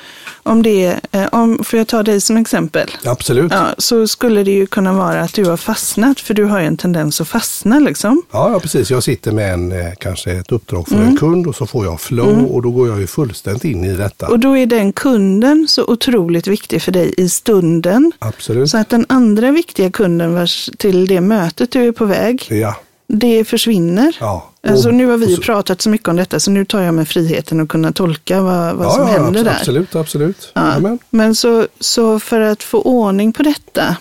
om 0.44 0.64
det 0.64 0.86
är, 0.86 1.00
eh, 1.12 1.28
om, 1.32 1.64
får 1.64 1.80
jag 1.80 1.88
ta 1.88 2.04
dig 2.04 2.22
som 2.22 2.38
exempel? 2.38 2.90
Absolut. 3.06 3.52
Ja, 3.52 3.68
så 3.78 4.08
skulle 4.08 4.44
det 4.44 4.52
ju 4.52 4.68
kunna 4.68 4.94
vara 4.94 5.22
att 5.22 5.34
du 5.34 5.46
har 5.46 5.58
fastnat, 5.58 6.20
för 6.20 6.34
du 6.34 6.44
har 6.44 6.60
ju 6.60 6.66
en 6.66 6.78
tendens 6.78 7.22
att 7.22 7.28
fastna 7.28 7.80
liksom. 7.80 8.22
Ja, 8.32 8.52
ja 8.52 8.60
precis. 8.60 8.92
Jag 8.92 9.04
sitter 9.04 9.32
med 9.32 9.54
en, 9.54 9.72
eh, 9.72 9.94
kanske 10.00 10.32
ett 10.32 10.52
uppdrag 10.52 10.88
för 10.88 10.96
mm. 10.96 11.08
en 11.08 11.18
kund 11.18 11.48
och 11.48 11.56
så 11.56 11.66
får 11.66 11.86
jag 11.86 12.02
flow 12.02 12.30
mm. 12.30 12.46
och 12.46 12.62
då 12.62 12.72
går 12.72 12.88
jag 12.88 13.00
ju 13.00 13.08
fullständigt 13.08 13.64
in 13.64 13.84
i 13.84 13.94
detta. 13.94 14.28
Och 14.28 14.40
då 14.40 14.58
är 14.58 14.66
den 14.66 14.94
kunden 14.94 15.68
så 15.70 15.84
otroligt 15.84 16.48
viktig 16.48 16.82
för 16.82 16.92
dig 16.92 17.14
i 17.18 17.30
stunden. 17.30 18.12
Absolut. 18.20 18.70
Så 18.70 18.78
att 18.78 18.90
den 18.90 19.06
andra 19.10 19.52
viktiga 19.52 19.92
kunden 19.92 20.34
vars, 20.34 20.70
till 20.78 21.08
det 21.08 21.22
mötet 21.22 21.72
du 21.72 21.88
är 21.88 21.92
på 21.92 22.06
väg, 22.06 22.48
ja. 22.50 22.76
det 23.08 23.46
försvinner. 23.46 24.18
Ja. 24.20 24.52
Alltså, 24.66 24.90
nu 24.92 25.06
har 25.06 25.18
vi 25.18 25.26
ju 25.26 25.38
pratat 25.38 25.82
så 25.82 25.90
mycket 25.90 26.08
om 26.08 26.16
detta 26.16 26.40
så 26.40 26.52
nu 26.52 26.66
tar 26.66 26.82
jag 26.82 26.94
mig 26.94 27.06
friheten 27.06 27.60
att 27.60 27.70
kunna 27.70 27.92
tolka 27.92 28.42
vad, 28.42 28.76
vad 28.76 28.88
ja, 28.88 28.92
som 28.92 29.08
ja, 29.08 29.08
händer 29.08 29.28
absolut, 29.28 29.46
där. 29.46 29.52
Absolut, 29.52 29.96
absolut. 29.96 30.52
Ja. 30.54 30.98
Men 31.10 31.36
så, 31.36 31.68
så 31.80 32.20
för 32.20 32.40
att 32.40 32.64
få 32.64 32.82
ordning 32.82 33.34
på 33.34 33.44
detta 33.44 33.98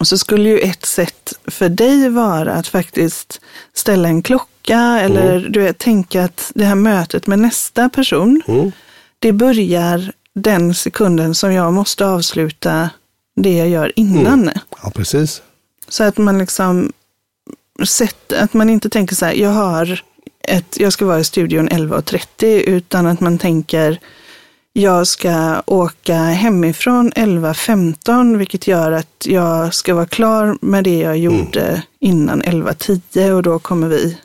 så 0.00 0.18
skulle 0.18 0.48
ju 0.48 0.58
ett 0.58 0.86
sätt 0.86 1.32
för 1.46 1.68
dig 1.68 2.08
vara 2.08 2.52
att 2.52 2.66
faktiskt 2.66 3.40
ställa 3.74 4.08
en 4.08 4.22
klocka 4.22 4.78
eller 4.78 5.36
mm. 5.36 5.52
du 5.52 5.60
vet, 5.60 5.78
tänka 5.78 6.24
att 6.24 6.52
det 6.54 6.64
här 6.64 6.74
mötet 6.74 7.26
med 7.26 7.38
nästa 7.38 7.88
person, 7.88 8.42
mm. 8.46 8.72
det 9.18 9.32
börjar 9.32 10.12
den 10.34 10.74
sekunden 10.74 11.34
som 11.34 11.52
jag 11.52 11.72
måste 11.72 12.06
avsluta 12.06 12.90
det 13.36 13.56
jag 13.56 13.68
gör 13.68 13.92
innan. 13.96 14.42
Mm. 14.42 14.58
Ja, 14.82 14.90
precis. 14.90 15.42
Så 15.88 16.04
att 16.04 16.18
man 16.18 16.38
liksom 16.38 16.92
sätt, 17.86 18.32
att 18.32 18.54
man 18.54 18.70
inte 18.70 18.88
tänker 18.88 19.14
så 19.14 19.26
här, 19.26 19.32
jag 19.32 19.50
har 19.50 20.02
ett, 20.48 20.80
jag 20.80 20.92
ska 20.92 21.06
vara 21.06 21.20
i 21.20 21.24
studion 21.24 21.68
11.30, 21.68 22.62
utan 22.62 23.06
att 23.06 23.20
man 23.20 23.38
tänker, 23.38 24.00
jag 24.72 25.06
ska 25.06 25.62
åka 25.66 26.16
hemifrån 26.16 27.12
11.15, 27.12 28.36
vilket 28.36 28.66
gör 28.66 28.92
att 28.92 29.26
jag 29.26 29.74
ska 29.74 29.94
vara 29.94 30.06
klar 30.06 30.58
med 30.60 30.84
det 30.84 30.98
jag 30.98 31.18
gjorde 31.18 31.62
mm. 31.62 31.80
innan 32.00 32.42
11.10 32.42 33.30
och 33.30 33.42
då 33.42 33.58
kommer 33.58 33.88
vi 33.88 34.18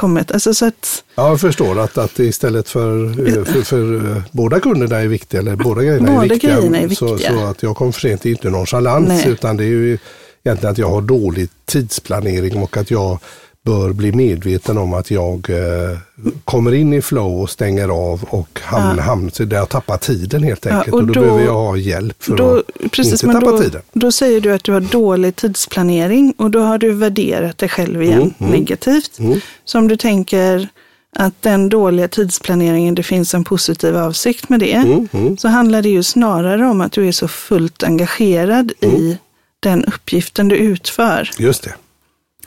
kommit. 0.00 0.32
Alltså 0.32 0.54
så 0.54 0.66
att, 0.66 1.04
ja, 1.14 1.28
jag 1.28 1.40
förstår 1.40 1.80
att, 1.80 1.98
att 1.98 2.18
istället 2.18 2.68
för, 2.68 3.14
för, 3.44 3.62
för, 3.62 4.16
eh, 4.16 4.22
båda 4.32 4.60
kunderna 4.60 4.96
är 4.96 5.06
viktiga, 5.06 5.40
eller 5.40 5.56
båda 5.56 5.82
grejerna 5.82 6.12
båda 6.12 6.24
är 6.24 6.28
viktiga, 6.28 6.56
grejerna 6.56 6.78
är 6.78 6.86
viktiga. 6.86 7.08
Så, 7.08 7.18
så, 7.18 7.44
att 7.44 7.62
jag 7.62 7.76
kommer 7.76 7.92
för 7.92 8.00
sent 8.00 8.26
är 8.26 8.30
inte 8.30 8.50
nonchalans, 8.50 9.08
Nej. 9.08 9.28
utan 9.28 9.56
det 9.56 9.64
är 9.64 9.68
ju 9.68 9.98
egentligen 10.44 10.72
att 10.72 10.78
jag 10.78 10.90
har 10.90 11.02
dålig 11.02 11.48
tidsplanering 11.64 12.62
och 12.62 12.76
att 12.76 12.90
jag 12.90 13.18
bör 13.62 13.92
bli 13.92 14.12
medveten 14.12 14.78
om 14.78 14.94
att 14.94 15.10
jag 15.10 15.50
eh, 15.50 15.98
kommer 16.44 16.74
in 16.74 16.92
i 16.92 17.02
flow 17.02 17.40
och 17.40 17.50
stänger 17.50 17.88
av 17.88 18.24
och 18.24 18.60
hamnar 18.62 18.96
ja. 18.96 19.02
hamn, 19.02 19.30
där 19.38 19.56
jag 19.56 19.68
tappar 19.68 19.96
tiden 19.96 20.42
helt 20.42 20.66
enkelt. 20.66 20.86
Ja, 20.86 20.92
och, 20.92 21.00
och 21.00 21.06
då, 21.06 21.12
då, 21.12 21.20
behöver 21.20 21.44
jag 21.44 21.54
ha 21.54 21.76
hjälp 21.76 22.22
för 22.22 22.36
då, 22.36 22.56
att 22.56 22.90
precis, 22.90 23.24
inte 23.24 23.34
tappa 23.34 23.50
då, 23.50 23.58
tiden. 23.58 23.82
Då 23.92 24.12
säger 24.12 24.40
du 24.40 24.52
att 24.52 24.64
du 24.64 24.72
har 24.72 24.80
dålig 24.80 25.36
tidsplanering 25.36 26.34
och 26.36 26.50
då 26.50 26.60
har 26.60 26.78
du 26.78 26.92
värderat 26.92 27.58
dig 27.58 27.68
själv 27.68 28.02
igen 28.02 28.18
mm, 28.18 28.34
mm, 28.38 28.52
negativt. 28.52 29.18
Mm. 29.18 29.40
Så 29.64 29.78
om 29.78 29.88
du 29.88 29.96
tänker 29.96 30.68
att 31.16 31.42
den 31.42 31.68
dåliga 31.68 32.08
tidsplaneringen, 32.08 32.94
det 32.94 33.02
finns 33.02 33.34
en 33.34 33.44
positiv 33.44 33.96
avsikt 33.96 34.48
med 34.48 34.60
det, 34.60 34.72
mm, 34.72 35.08
mm. 35.12 35.36
så 35.36 35.48
handlar 35.48 35.82
det 35.82 35.88
ju 35.88 36.02
snarare 36.02 36.66
om 36.66 36.80
att 36.80 36.92
du 36.92 37.08
är 37.08 37.12
så 37.12 37.28
fullt 37.28 37.82
engagerad 37.82 38.72
i 38.80 38.86
mm 38.86 39.16
den 39.60 39.84
uppgiften 39.84 40.48
du 40.48 40.56
utför. 40.56 41.30
Just 41.38 41.62
det. 41.62 41.74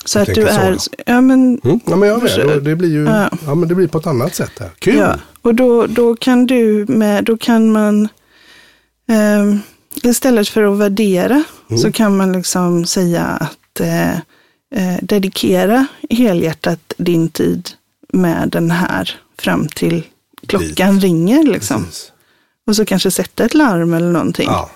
Så 0.06 0.20
att 0.20 0.36
du 0.36 0.48
är... 0.48 0.78
Så, 0.78 0.90
ja. 0.98 1.04
ja. 1.06 1.22
men, 1.22 1.60
mm, 1.64 1.80
ja, 1.86 1.96
men 1.96 2.10
jag 2.10 2.22
vet, 2.22 2.64
det 2.64 2.76
blir 2.76 2.90
ju 2.90 3.06
ja. 3.06 3.30
ja. 3.46 3.56
men 3.56 3.70
det 3.70 3.76
blir 3.76 3.88
på 3.88 3.98
ett 3.98 4.08
annat 4.08 4.36
sätt. 4.36 4.52
Här. 4.60 4.70
Kul! 4.80 4.96
Ja, 4.96 5.16
och 5.42 5.56
då, 5.56 5.88
då 5.88 6.16
kan 6.16 6.46
du 6.46 6.86
med, 6.88 7.24
då 7.24 7.38
kan 7.38 7.72
man 7.72 8.08
eh, 9.10 9.56
istället 10.04 10.50
för 10.50 10.64
att 10.64 10.78
värdera 10.78 11.44
mm. 11.70 11.82
så 11.82 11.92
kan 11.92 12.18
man 12.18 12.32
liksom 12.32 12.86
säga 12.86 13.24
att 13.24 13.80
eh, 13.80 14.12
eh, 14.76 14.98
dedikera 15.02 15.88
helhjärtat 16.10 16.94
din 16.98 17.30
tid 17.30 17.70
med 18.14 18.50
den 18.50 18.72
här 18.72 19.20
fram 19.38 19.68
till 19.68 20.04
klockan 20.48 20.96
Dit. 20.96 21.04
ringer. 21.04 21.44
Liksom. 21.44 21.86
Och 22.68 22.76
så 22.76 22.86
kanske 22.86 23.12
sätta 23.12 23.46
ett 23.46 23.54
larm 23.54 23.94
eller 23.94 24.12
någonting. 24.12 24.48
Ja. 24.48 24.70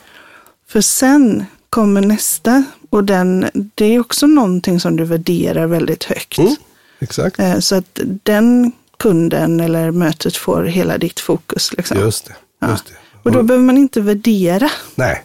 För 0.67 0.81
sen 0.81 1.45
kommer 1.77 2.01
nästa 2.01 2.63
och 2.89 3.03
den, 3.03 3.49
det 3.75 3.85
är 3.85 3.99
också 3.99 4.27
någonting 4.27 4.79
som 4.79 4.95
du 4.95 5.03
värderar 5.03 5.67
väldigt 5.67 6.03
högt. 6.03 6.37
Mm, 6.37 6.55
exakt. 6.99 7.39
Eh, 7.39 7.59
så 7.59 7.75
att 7.75 7.99
den 8.23 8.71
kunden 8.99 9.59
eller 9.59 9.91
mötet 9.91 10.35
får 10.35 10.63
hela 10.63 10.97
ditt 10.97 11.19
fokus. 11.19 11.73
Liksom. 11.77 11.97
Just 11.99 12.25
det. 12.25 12.67
Just 12.69 12.85
det. 12.85 12.93
Ja. 13.13 13.19
Och 13.23 13.31
då 13.31 13.43
behöver 13.43 13.65
man 13.65 13.77
inte 13.77 14.01
värdera. 14.01 14.69
Nej, 14.95 15.23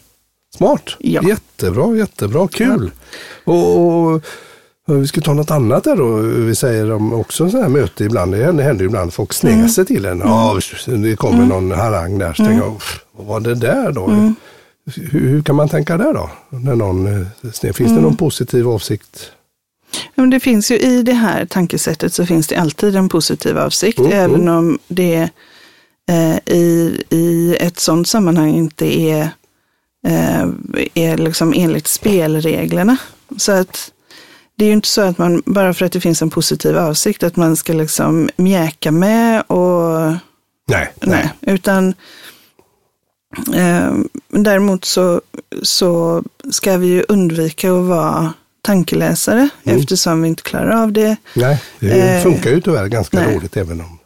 smart. 0.56 0.96
Ja. 0.98 1.22
Jättebra, 1.28 1.96
jättebra, 1.96 2.48
kul. 2.48 2.90
Ja. 3.44 3.52
och, 3.52 4.12
och 4.14 4.22
vi 5.02 5.06
ska 5.06 5.20
ta 5.20 5.34
något 5.34 5.50
annat 5.50 5.84
där 5.84 5.96
då. 5.96 6.16
Vi 6.46 6.54
säger 6.54 6.92
om 6.92 7.12
också 7.12 7.50
så 7.50 7.62
här 7.62 7.68
möte 7.68 8.04
ibland. 8.04 8.32
Det 8.32 8.62
händer, 8.62 8.84
ibland 8.84 9.14
folk 9.14 9.32
snäser 9.32 9.82
mm. 9.82 9.86
till 9.86 10.04
en. 10.04 10.18
Ja, 10.18 10.60
det 10.86 11.16
kommer 11.16 11.44
mm. 11.44 11.48
någon 11.48 11.70
harang 11.72 12.18
där. 12.18 12.32
Så 12.32 12.42
mm. 12.42 12.52
tänker 12.52 12.66
jag, 12.66 12.82
vad 13.12 13.26
var 13.26 13.40
det 13.40 13.54
där 13.54 13.92
då? 13.92 14.04
Mm. 14.06 14.34
Hur, 14.86 15.20
hur, 15.20 15.42
kan 15.42 15.56
man 15.56 15.68
tänka 15.68 15.96
där 15.96 16.14
då? 16.14 16.30
När 16.50 16.76
någon, 16.76 17.06
eh, 17.06 17.26
finns 17.52 17.76
det 17.76 17.84
någon 17.84 17.98
mm. 17.98 18.16
positiv 18.16 18.68
avsikt? 18.68 19.32
Men 20.14 20.30
det 20.30 20.40
finns 20.40 20.70
ju 20.70 20.78
i 20.78 21.02
det 21.02 21.12
här 21.12 21.46
tankesättet 21.46 22.14
så 22.14 22.26
finns 22.26 22.46
det 22.46 22.56
alltid 22.56 22.96
en 22.96 23.08
positiv 23.08 23.58
avsikt, 23.58 23.98
mm, 23.98 24.12
även 24.12 24.40
mm. 24.42 24.54
om 24.54 24.78
det 24.88 25.30
eh, 26.08 26.56
i, 26.56 27.02
i 27.10 27.56
ett 27.60 27.80
sådant 27.80 28.08
sammanhang 28.08 28.50
inte 28.50 29.00
är, 29.00 29.22
eh, 30.06 30.46
är 30.94 31.16
liksom 31.16 31.52
enligt 31.56 31.86
spelreglerna. 31.86 32.96
Så 33.36 33.52
att 33.52 33.92
det 34.56 34.64
är 34.64 34.66
ju 34.66 34.74
inte 34.74 34.88
så 34.88 35.00
att 35.00 35.18
man, 35.18 35.42
bara 35.46 35.74
för 35.74 35.86
att 35.86 35.92
det 35.92 36.00
finns 36.00 36.22
en 36.22 36.30
positiv 36.30 36.78
avsikt, 36.78 37.22
att 37.22 37.36
man 37.36 37.56
ska 37.56 37.72
liksom 37.72 38.30
mjäka 38.36 38.90
med 38.90 39.42
och... 39.42 40.12
Nej. 40.68 40.92
nej. 40.94 40.94
nej 41.00 41.30
utan 41.40 41.94
däremot 44.28 44.84
så, 44.84 45.20
så 45.62 46.22
ska 46.50 46.76
vi 46.76 46.86
ju 46.86 47.04
undvika 47.08 47.72
att 47.72 47.84
vara 47.84 48.32
tankeläsare 48.62 49.48
mm. 49.64 49.78
eftersom 49.78 50.22
vi 50.22 50.28
inte 50.28 50.42
klarar 50.42 50.82
av 50.82 50.92
det. 50.92 51.16
Nej, 51.34 51.62
det 51.80 52.16
eh, 52.16 52.22
funkar 52.22 52.50
ju 52.50 52.60
tyvärr 52.60 52.86
ganska 52.86 53.20
nej. 53.20 53.34
dåligt 53.34 53.56
även 53.56 53.80
om 53.80 53.98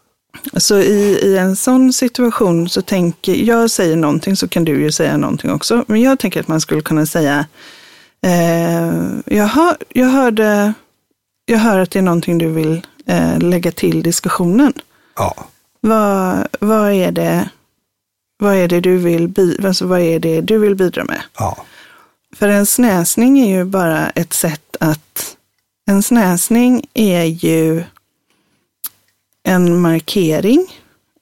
så 0.57 0.79
i, 0.79 1.19
i 1.23 1.39
en 1.39 1.57
sån 1.57 1.93
situation 1.93 2.69
så 2.69 2.83
tänker 2.83 3.35
jag 3.35 3.71
säger 3.71 3.97
någonting 3.97 4.37
så 4.37 4.49
kan 4.49 4.65
du 4.65 4.81
ju 4.81 4.93
säga 4.93 5.17
någonting 5.17 5.51
också. 5.51 5.85
Men 5.89 6.01
jag 6.01 6.19
tänker 6.19 6.41
att 6.41 6.49
man 6.49 6.61
skulle 6.61 6.81
kunna 6.81 7.07
säga, 7.07 7.47
eh, 8.23 8.93
jag, 9.27 9.47
hör, 9.47 9.77
jag, 9.89 10.07
hörde, 10.07 10.73
jag 11.47 11.59
hör 11.59 11.79
att 11.79 11.91
det 11.91 11.99
är 11.99 12.03
någonting 12.03 12.39
du 12.39 12.49
vill 12.49 12.87
eh, 13.07 13.39
lägga 13.39 13.73
till 13.73 14.03
diskussionen. 14.03 14.73
Ja. 15.17 15.35
Vad, 15.81 16.47
vad, 16.61 16.93
är 16.93 17.13
det, 17.13 17.49
vad, 18.39 18.55
är 18.55 18.69
det 18.69 18.81
du 18.81 18.97
vill, 18.97 19.33
alltså 19.65 19.87
vad 19.87 20.01
är 20.01 20.19
det 20.19 20.41
du 20.41 20.59
vill 20.59 20.75
bidra 20.75 21.05
med? 21.05 21.23
Ja. 21.39 21.57
För 22.37 22.49
en 22.49 22.67
snäsning 22.67 23.39
är 23.39 23.59
ju 23.59 23.65
bara 23.65 24.11
ett 24.11 24.33
sätt 24.33 24.77
att, 24.81 25.37
en 25.87 26.03
snäsning 26.03 26.87
är 26.95 27.25
ju 27.25 27.85
en 29.43 29.81
markering 29.81 30.67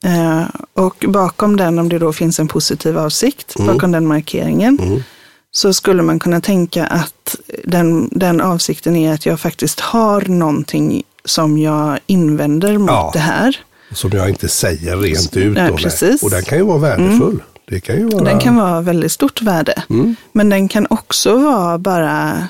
eh, 0.03 0.43
och 0.73 1.05
bakom 1.07 1.57
den, 1.57 1.79
om 1.79 1.89
det 1.89 1.99
då 1.99 2.13
finns 2.13 2.39
en 2.39 2.47
positiv 2.47 2.97
avsikt, 2.97 3.55
mm. 3.55 3.73
bakom 3.73 3.91
den 3.91 4.07
markeringen, 4.07 4.79
mm. 4.81 5.03
så 5.51 5.73
skulle 5.73 6.03
man 6.03 6.19
kunna 6.19 6.41
tänka 6.41 6.85
att 6.85 7.35
den, 7.63 8.09
den 8.11 8.41
avsikten 8.41 8.95
är 8.95 9.13
att 9.13 9.25
jag 9.25 9.39
faktiskt 9.39 9.79
har 9.79 10.21
någonting 10.21 11.03
som 11.25 11.57
jag 11.57 11.99
invänder 12.05 12.77
mot 12.77 12.89
ja, 12.89 13.09
det 13.13 13.19
här. 13.19 13.57
Som 13.95 14.11
jag 14.13 14.29
inte 14.29 14.49
säger 14.49 14.97
rent 14.97 15.37
ut. 15.37 15.57
Ja, 15.57 15.77
precis. 15.77 16.23
Och 16.23 16.29
den 16.29 16.43
kan 16.43 16.57
ju 16.57 16.63
vara 16.63 16.77
värdefull. 16.77 17.33
Mm. 17.33 17.41
Det 17.67 17.79
kan 17.79 17.95
ju 17.95 18.09
vara... 18.09 18.23
Den 18.23 18.39
kan 18.39 18.55
vara 18.55 18.81
väldigt 18.81 19.11
stort 19.11 19.41
värde. 19.41 19.83
Mm. 19.89 20.15
Men 20.31 20.49
den 20.49 20.67
kan 20.67 20.87
också 20.89 21.35
vara 21.35 21.77
bara 21.77 22.47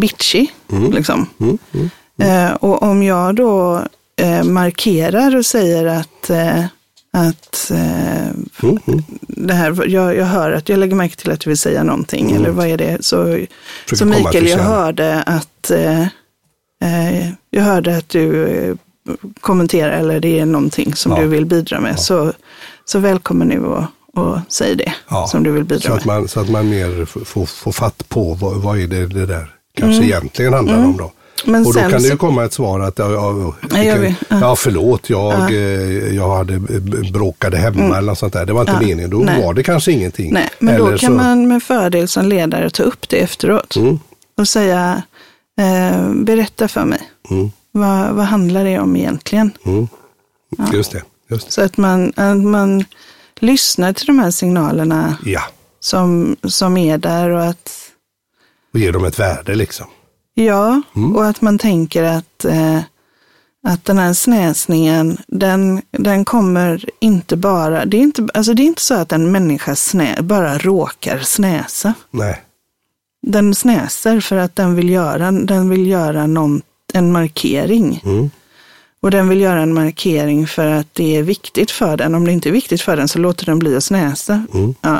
bitchy. 0.00 0.46
Mm. 0.72 0.92
Liksom. 0.92 1.26
Mm. 1.40 1.58
Mm. 1.74 1.90
Eh, 2.22 2.54
och 2.54 2.82
om 2.82 3.02
jag 3.02 3.34
då 3.34 3.82
eh, 4.16 4.44
markerar 4.44 5.36
och 5.36 5.46
säger 5.46 5.86
att, 5.86 6.30
eh, 6.30 6.64
att 7.12 7.70
eh, 7.70 8.28
mm, 8.62 8.78
mm. 8.86 9.02
det 9.18 9.54
här, 9.54 9.84
jag, 9.88 10.16
jag 10.16 10.24
hör 10.24 10.52
att 10.52 10.68
jag 10.68 10.78
lägger 10.78 10.94
märke 10.94 11.16
till 11.16 11.30
att 11.30 11.40
du 11.40 11.50
vill 11.50 11.58
säga 11.58 11.82
någonting, 11.82 12.30
mm. 12.30 12.36
eller 12.36 12.50
vad 12.50 12.66
är 12.66 12.76
det? 12.76 13.04
Så, 13.04 13.46
så 13.92 14.04
Mikael, 14.04 14.46
jag 14.46 14.58
hörde 14.58 15.22
att 15.22 15.70
eh, 15.70 16.02
eh, 16.82 17.28
jag 17.50 17.62
hörde 17.62 17.96
att 17.96 18.08
du 18.08 18.76
kommenterar 19.40 19.92
eller 19.92 20.20
det 20.20 20.38
är 20.38 20.46
någonting 20.46 20.94
som 20.94 21.12
ja. 21.12 21.18
du 21.18 21.26
vill 21.26 21.46
bidra 21.46 21.80
med. 21.80 21.92
Ja. 21.92 21.96
Så, 21.96 22.32
så 22.84 22.98
välkommen 22.98 23.48
nu 23.48 23.64
och, 23.64 23.84
och 24.14 24.38
säg 24.48 24.76
det 24.76 24.92
ja. 25.08 25.26
som 25.26 25.42
du 25.42 25.50
vill 25.50 25.64
bidra 25.64 25.88
så 25.88 25.92
att 25.92 26.04
man, 26.04 26.20
med. 26.20 26.30
Så 26.30 26.40
att 26.40 26.50
man 26.50 26.68
mer 26.68 27.04
får, 27.24 27.46
får 27.46 27.72
fatt 27.72 28.08
på 28.08 28.34
vad, 28.34 28.56
vad 28.56 28.78
är 28.78 28.86
det, 28.86 29.06
det 29.06 29.26
där 29.26 29.54
kanske 29.76 29.96
mm. 29.96 30.04
egentligen 30.04 30.52
handlar 30.52 30.74
mm. 30.74 30.90
om 30.90 30.96
då. 30.96 31.12
Men 31.44 31.66
och 31.66 31.74
då 31.74 31.80
kan 31.80 32.02
det 32.02 32.08
ju 32.08 32.16
komma 32.16 32.44
ett 32.44 32.52
svar 32.52 32.80
att 32.80 32.98
ja, 32.98 33.12
ja, 33.12 33.54
ja, 33.70 34.14
ja 34.28 34.56
förlåt, 34.56 35.10
jag, 35.10 35.32
ja. 35.32 35.50
Eh, 35.50 36.14
jag 36.14 36.36
hade 36.36 36.58
bråkade 37.12 37.56
hemma 37.56 37.78
mm. 37.78 37.92
eller 37.92 38.06
något 38.06 38.18
sånt 38.18 38.32
där. 38.32 38.46
Det 38.46 38.52
var 38.52 38.60
inte 38.60 38.72
ja. 38.72 38.86
meningen. 38.86 39.10
Då 39.10 39.18
Nej. 39.18 39.42
var 39.42 39.54
det 39.54 39.62
kanske 39.62 39.92
ingenting. 39.92 40.32
Nej, 40.32 40.48
men 40.58 40.74
eller 40.74 40.90
då 40.90 40.98
kan 40.98 41.10
så... 41.10 41.16
man 41.16 41.48
med 41.48 41.62
fördel 41.62 42.08
som 42.08 42.26
ledare 42.26 42.70
ta 42.70 42.82
upp 42.82 43.08
det 43.08 43.16
efteråt 43.16 43.76
mm. 43.76 43.98
och 44.38 44.48
säga, 44.48 45.02
eh, 45.60 46.12
berätta 46.12 46.68
för 46.68 46.84
mig. 46.84 47.00
Mm. 47.30 47.50
Vad, 47.76 48.14
vad 48.14 48.24
handlar 48.24 48.64
det 48.64 48.78
om 48.78 48.96
egentligen? 48.96 49.50
Mm. 49.64 49.88
Just, 50.72 50.92
det, 50.92 51.02
just 51.28 51.46
det. 51.46 51.52
Så 51.52 51.62
att 51.62 51.76
man, 51.76 52.12
att 52.16 52.42
man 52.42 52.84
lyssnar 53.34 53.92
till 53.92 54.06
de 54.06 54.18
här 54.18 54.30
signalerna 54.30 55.16
som, 55.80 56.36
som 56.42 56.76
är 56.76 56.98
där 56.98 57.30
och 57.30 57.44
att... 57.44 57.90
Och 58.72 58.80
ger 58.80 58.92
dem 58.92 59.04
ett 59.04 59.18
värde 59.18 59.54
liksom. 59.54 59.86
Ja, 60.34 60.82
mm. 60.96 61.16
och 61.16 61.26
att 61.26 61.40
man 61.40 61.58
tänker 61.58 62.02
att, 62.02 62.44
eh, 62.44 62.80
att 63.66 63.84
den 63.84 63.98
här 63.98 64.12
snäsningen, 64.12 65.18
den, 65.26 65.82
den 65.90 66.24
kommer 66.24 66.84
inte 67.00 67.36
bara, 67.36 67.84
det 67.84 67.96
är 67.96 68.02
inte, 68.02 68.28
alltså 68.34 68.54
det 68.54 68.62
är 68.62 68.66
inte 68.66 68.82
så 68.82 68.94
att 68.94 69.12
en 69.12 69.32
människa 69.32 69.76
snä, 69.76 70.22
bara 70.22 70.58
råkar 70.58 71.18
snäsa. 71.18 71.94
Nej. 72.10 72.42
Den 73.22 73.54
snäser 73.54 74.20
för 74.20 74.36
att 74.36 74.56
den 74.56 74.74
vill 74.74 74.90
göra, 74.90 75.32
den 75.32 75.70
vill 75.70 75.86
göra 75.86 76.26
någon, 76.26 76.62
en 76.94 77.12
markering. 77.12 78.00
Mm. 78.04 78.30
Och 79.00 79.10
den 79.10 79.28
vill 79.28 79.40
göra 79.40 79.60
en 79.60 79.74
markering 79.74 80.46
för 80.46 80.66
att 80.66 80.86
det 80.92 81.16
är 81.16 81.22
viktigt 81.22 81.70
för 81.70 81.96
den. 81.96 82.14
Om 82.14 82.24
det 82.24 82.32
inte 82.32 82.48
är 82.48 82.52
viktigt 82.52 82.82
för 82.82 82.96
den 82.96 83.08
så 83.08 83.18
låter 83.18 83.46
den 83.46 83.58
bli 83.58 83.76
att 83.76 83.84
snäsa. 83.84 84.46
Mm. 84.54 84.74
Ja. 84.80 84.98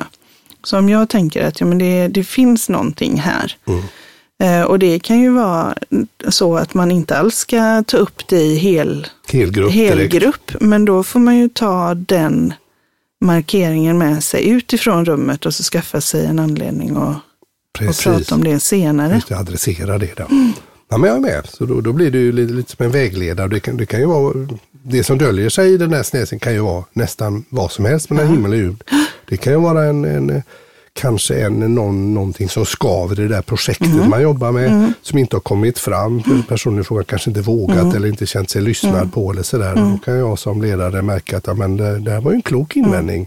Så 0.64 0.78
om 0.78 0.88
jag 0.88 1.08
tänker 1.08 1.46
att 1.46 1.60
ja, 1.60 1.66
men 1.66 1.78
det, 1.78 2.08
det 2.08 2.24
finns 2.24 2.68
någonting 2.68 3.20
här. 3.20 3.56
Mm. 3.66 3.82
Eh, 4.42 4.62
och 4.62 4.78
det 4.78 4.98
kan 4.98 5.20
ju 5.20 5.30
vara 5.30 5.74
så 6.28 6.56
att 6.56 6.74
man 6.74 6.90
inte 6.90 7.16
alls 7.16 7.36
ska 7.36 7.84
ta 7.86 7.96
upp 7.96 8.28
det 8.28 8.42
i 8.42 8.54
hel, 8.54 9.06
helgrupp, 9.32 9.72
helgrupp 9.72 10.52
men 10.60 10.84
då 10.84 11.02
får 11.02 11.20
man 11.20 11.36
ju 11.36 11.48
ta 11.48 11.94
den 11.94 12.54
markeringen 13.20 13.98
med 13.98 14.24
sig 14.24 14.48
utifrån 14.48 15.04
rummet 15.04 15.46
och 15.46 15.54
så 15.54 15.62
skaffa 15.62 16.00
sig 16.00 16.26
en 16.26 16.38
anledning 16.38 16.96
och 16.96 17.14
prata 17.72 18.34
om 18.34 18.44
det 18.44 18.60
senare. 18.60 19.14
Just 19.14 19.28
det, 19.28 19.38
adressera 19.38 19.98
det 19.98 20.16
då. 20.16 20.24
Mm. 20.24 20.52
Ja, 20.88 20.98
men 20.98 21.08
jag 21.08 21.16
är 21.16 21.20
med, 21.20 21.46
så 21.46 21.64
då, 21.64 21.80
då 21.80 21.92
blir 21.92 22.10
det 22.10 22.18
ju 22.18 22.32
lite, 22.32 22.52
lite 22.52 22.70
som 22.70 22.86
en 22.86 22.92
vägledare. 22.92 23.48
Det 23.48 23.60
kan, 23.60 23.76
det 23.76 23.86
kan 23.86 24.00
ju 24.00 24.06
vara, 24.06 24.48
det 24.82 25.04
som 25.04 25.18
döljer 25.18 25.48
sig 25.48 25.72
i 25.72 25.76
den 25.76 25.92
här 25.92 26.02
snäsen 26.02 26.38
kan 26.38 26.52
ju 26.52 26.58
vara 26.58 26.84
nästan 26.92 27.44
vad 27.48 27.72
som 27.72 27.84
helst 27.84 28.10
mellan 28.10 28.28
himmel 28.28 28.52
och 28.52 28.58
jord. 28.58 28.84
Det 29.28 29.36
kan 29.36 29.52
ju 29.52 29.60
vara 29.60 29.84
en, 29.84 30.04
en 30.04 30.42
kanske 30.94 31.44
en, 31.44 31.74
någon, 31.74 32.14
någonting 32.14 32.48
som 32.48 32.66
skaver 32.66 33.20
i 33.20 33.22
det 33.22 33.34
där 33.34 33.42
projektet 33.42 33.92
mm. 33.92 34.10
man 34.10 34.22
jobbar 34.22 34.52
med 34.52 34.66
mm. 34.66 34.92
som 35.02 35.18
inte 35.18 35.36
har 35.36 35.40
kommit 35.40 35.78
fram. 35.78 36.22
Mm. 36.26 36.42
Personen 36.42 36.80
i 36.80 36.84
fråga 36.84 37.04
kanske 37.04 37.30
inte 37.30 37.40
vågat 37.40 37.78
mm. 37.78 37.96
eller 37.96 38.08
inte 38.08 38.26
känt 38.26 38.50
sig 38.50 38.62
lyssnad 38.62 38.94
mm. 38.94 39.10
på 39.10 39.32
eller 39.32 39.42
sådär. 39.42 39.72
Mm. 39.72 39.92
Då 39.92 39.98
kan 39.98 40.14
jag 40.14 40.38
som 40.38 40.62
ledare 40.62 41.02
märka 41.02 41.36
att 41.36 41.46
ja, 41.46 41.54
men 41.54 41.76
det, 41.76 41.98
det 41.98 42.10
här 42.10 42.20
var 42.20 42.32
en 42.32 42.42
klok 42.42 42.76
invändning. 42.76 43.26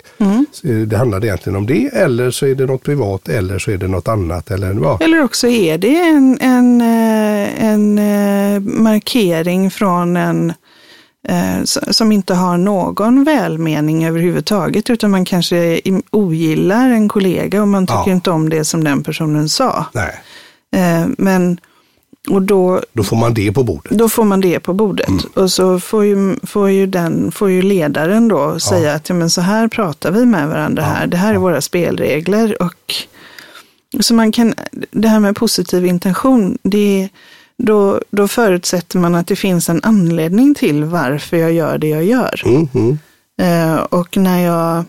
Det 0.87 0.97
handlade 0.97 1.27
egentligen 1.27 1.55
om 1.55 1.65
det 1.65 1.87
eller 1.93 2.31
så 2.31 2.45
är 2.45 2.55
det 2.55 2.65
något 2.65 2.83
privat 2.83 3.29
eller 3.29 3.59
så 3.59 3.71
är 3.71 3.77
det 3.77 3.87
något 3.87 4.07
annat. 4.07 4.51
Eller, 4.51 4.73
ja. 4.81 4.97
eller 5.01 5.23
också 5.23 5.47
är 5.47 5.77
det 5.77 5.99
en, 5.99 6.37
en, 6.41 6.81
eh, 6.81 7.65
en, 7.65 7.99
eh, 7.99 8.59
markering 8.59 9.71
från 9.71 10.17
en 10.17 10.49
Eh, 10.49 10.53
som 11.91 12.11
inte 12.11 12.33
har 12.33 12.57
någon 12.57 13.23
välmening 13.23 14.05
överhuvudtaget, 14.05 14.89
utan 14.89 15.11
man 15.11 15.25
kanske 15.25 15.81
ogillar 16.09 16.89
en 16.89 17.07
kollega 17.09 17.61
och 17.61 17.67
man 17.67 17.87
tycker 17.87 18.03
ja. 18.07 18.11
inte 18.11 18.31
om 18.31 18.49
det 18.49 18.65
som 18.65 18.83
den 18.83 19.03
personen 19.03 19.49
sa. 19.49 19.85
Nej. 19.91 20.21
Eh, 20.71 21.07
men, 21.17 21.59
och 22.29 22.41
då, 22.41 22.81
då 22.93 23.03
får 23.03 23.17
man 23.17 23.33
det 23.33 23.51
på 23.51 23.63
bordet. 23.63 23.97
Då 23.97 24.09
får 24.09 24.23
man 24.23 24.41
det 24.41 24.59
på 24.59 24.73
bordet. 24.73 25.07
Mm. 25.07 25.21
Och 25.33 25.51
så 25.51 25.79
får 25.79 26.05
ju, 26.05 26.35
får 26.43 26.69
ju, 26.69 26.85
den, 26.85 27.31
får 27.31 27.49
ju 27.49 27.61
ledaren 27.61 28.27
då 28.27 28.37
ja. 28.37 28.59
säga 28.59 28.93
att 28.93 29.09
ja, 29.09 29.15
men 29.15 29.29
så 29.29 29.41
här 29.41 29.67
pratar 29.67 30.11
vi 30.11 30.25
med 30.25 30.47
varandra 30.47 30.83
ja. 30.83 30.89
här. 30.89 31.07
Det 31.07 31.17
här 31.17 31.33
är 31.33 31.37
våra 31.37 31.61
spelregler. 31.61 32.61
Och, 32.61 32.93
så 33.99 34.13
man 34.13 34.31
kan, 34.31 34.53
det 34.91 35.07
här 35.07 35.19
med 35.19 35.35
positiv 35.35 35.85
intention, 35.85 36.57
det 36.63 37.03
är 37.03 37.09
då, 37.57 38.01
då 38.09 38.27
förutsätter 38.27 38.99
man 38.99 39.15
att 39.15 39.27
det 39.27 39.35
finns 39.35 39.69
en 39.69 39.79
anledning 39.83 40.55
till 40.55 40.83
varför 40.83 41.37
jag 41.37 41.53
gör 41.53 41.77
det 41.77 41.87
jag 41.87 42.03
gör. 42.03 42.41
Mm, 42.45 42.69
mm. 42.73 42.97
Eh, 43.41 43.79
och 43.79 44.17
när 44.17 44.39
jag 44.39 44.83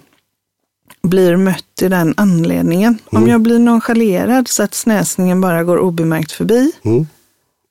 blir 1.02 1.37
mött 1.37 1.83
i 1.83 1.88
den 1.88 2.14
anledningen, 2.16 2.98
mm. 3.12 3.22
om 3.22 3.28
jag 3.28 3.40
blir 3.40 3.59
nonchalerad 3.59 4.48
så 4.48 4.62
att 4.62 4.74
snäsningen 4.74 5.40
bara 5.40 5.64
går 5.64 5.78
obemärkt 5.78 6.33
förbi. 6.33 6.72
Mm. 6.83 7.07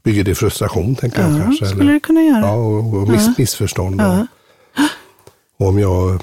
Bygger 0.04 0.24
det 0.24 0.36
frustration, 0.36 0.96
tänker 0.96 1.22
jag 1.22 1.32
ja, 1.32 1.44
kanske? 1.44 1.66
skulle 1.66 1.82
eller? 1.82 1.94
det 1.94 2.00
kunna 2.00 2.24
göra. 2.24 2.40
Ja, 2.40 2.54
och, 2.54 2.94
och 3.02 3.10
miss, 3.10 3.26
ja. 3.26 3.34
missförstånd. 3.38 4.02
Ja. 4.02 4.28
Och 5.60 5.68
om 5.68 5.80
jag, 5.80 6.22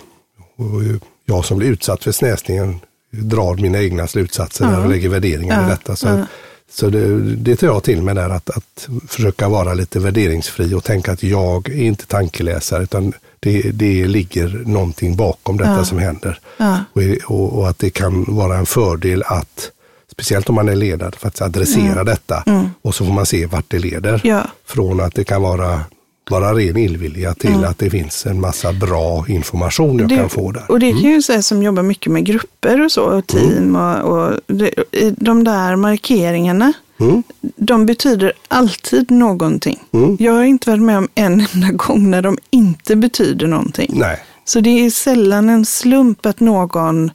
jag 1.24 1.44
som 1.44 1.58
blir 1.58 1.68
utsatt 1.68 2.04
för 2.04 2.12
snäsningen 2.12 2.80
drar 3.10 3.56
mina 3.56 3.78
egna 3.82 4.06
slutsatser 4.06 4.64
ja. 4.64 4.82
och 4.82 4.88
lägger 4.90 5.08
värderingar 5.08 5.60
ja. 5.60 5.66
i 5.66 5.70
detta. 5.70 5.96
Så 5.96 6.26
Så 6.70 6.88
det, 6.88 7.18
det 7.36 7.56
tar 7.56 7.66
jag 7.66 7.82
till 7.82 8.02
mig 8.02 8.14
där 8.14 8.30
att, 8.30 8.50
att 8.50 8.88
försöka 9.08 9.48
vara 9.48 9.74
lite 9.74 9.98
värderingsfri 10.00 10.74
och 10.74 10.84
tänka 10.84 11.12
att 11.12 11.22
jag 11.22 11.68
är 11.68 11.82
inte 11.82 12.06
tankeläsare 12.06 12.82
utan 12.82 13.12
det, 13.40 13.62
det 13.62 14.06
ligger 14.06 14.62
någonting 14.66 15.16
bakom 15.16 15.56
detta 15.56 15.70
Ja. 15.76 15.84
som 15.84 15.98
händer. 15.98 16.38
Ja. 16.56 16.78
Och, 17.26 17.58
och, 17.58 17.68
att 17.68 17.78
det 17.78 17.90
kan 17.90 18.24
vara 18.28 18.56
en 18.58 18.66
fördel 18.66 19.22
att, 19.26 19.70
speciellt 20.12 20.48
om 20.48 20.54
man 20.54 20.68
är 20.68 20.76
ledare, 20.76 21.12
faktiskt 21.18 21.42
adressera 21.42 22.04
detta. 22.04 22.44
Och 22.82 22.94
så 22.94 23.04
får 23.04 23.12
man 23.12 23.26
se 23.26 23.46
vart 23.46 23.64
det 23.68 23.78
leder. 23.78 24.08
Mm. 24.14 24.20
Ja. 24.36 24.46
Från 24.66 25.00
att 25.00 25.14
det 25.14 25.24
kan 25.24 25.42
vara, 25.42 25.80
vara 26.30 26.54
ren 26.54 26.76
illvilja 26.76 27.34
till 27.34 27.64
att 27.64 27.78
det 27.78 27.90
finns 27.90 28.26
en 28.26 28.40
massa 28.40 28.72
bra 28.72 29.24
information 29.28 29.98
jag 29.98 30.10
kan 30.10 30.30
få 30.30 30.52
där. 30.52 30.64
Och 30.68 30.80
det 30.80 30.90
kan 30.90 31.00
ju 31.10 31.22
säga 31.22 31.42
som 31.42 31.62
jobbar 31.62 31.82
mycket 31.82 32.12
med 32.12 32.24
grupper 32.24 32.84
och 32.84 32.92
så, 32.92 33.02
och 33.02 33.26
team 33.26 33.76
och, 33.76 34.12
och 34.12 34.40
det, 34.46 34.70
i 34.92 35.14
de 35.18 35.44
där 35.44 35.76
markeringarna, 35.76 36.72
Mm. 37.00 37.22
de 37.56 37.86
betyder 37.86 38.32
alltid 38.48 39.10
någonting. 39.10 39.82
Mm. 39.92 40.16
Jag 40.20 40.32
har 40.32 40.42
inte 40.44 40.70
varit 40.70 40.82
med 40.82 40.98
om 40.98 41.08
en 41.14 41.46
enda 41.54 41.68
gång 41.72 42.10
när 42.10 42.22
de 42.22 42.38
inte 42.50 42.96
betyder 42.96 43.46
någonting. 43.46 43.90
Nej, 43.94 44.18
Så 44.44 44.60
det 44.60 44.70
är 44.86 44.90
sällan 44.90 45.48
en 45.48 45.64
slump 45.64 46.26
att 46.26 46.40
någon 46.40 47.10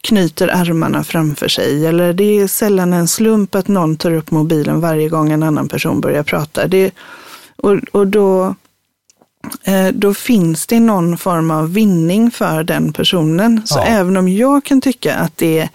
knyter 0.00 0.48
armarna 0.48 1.04
framför 1.04 1.48
sig. 1.48 1.86
Eller 1.86 2.12
det 2.12 2.38
är 2.40 2.46
sällan 2.46 2.92
en 2.92 3.08
slump 3.08 3.54
att 3.54 3.68
någon 3.68 3.96
tar 3.96 4.12
upp 4.12 4.30
mobilen 4.30 4.80
varje 4.80 5.08
gång 5.08 5.32
en 5.32 5.42
annan 5.42 5.68
person 5.68 6.00
börjar 6.00 6.22
prata. 6.22 6.66
Det, 6.68 6.90
och, 7.56 7.76
och 7.92 8.06
då, 8.06 8.54
eh, 9.64 9.88
då 9.88 10.14
finns 10.14 10.66
det 10.66 10.80
någon 10.80 11.18
form 11.18 11.50
av 11.50 11.72
vinning 11.72 12.30
för 12.30 12.62
den 12.64 12.92
personen. 12.92 13.62
Så 13.64 13.78
Ja. 13.78 13.84
även 13.84 14.16
om 14.16 14.28
jag 14.28 14.64
kan 14.64 14.80
tycka 14.80 15.14
att 15.14 15.36
det 15.36 15.58
är 15.58 15.68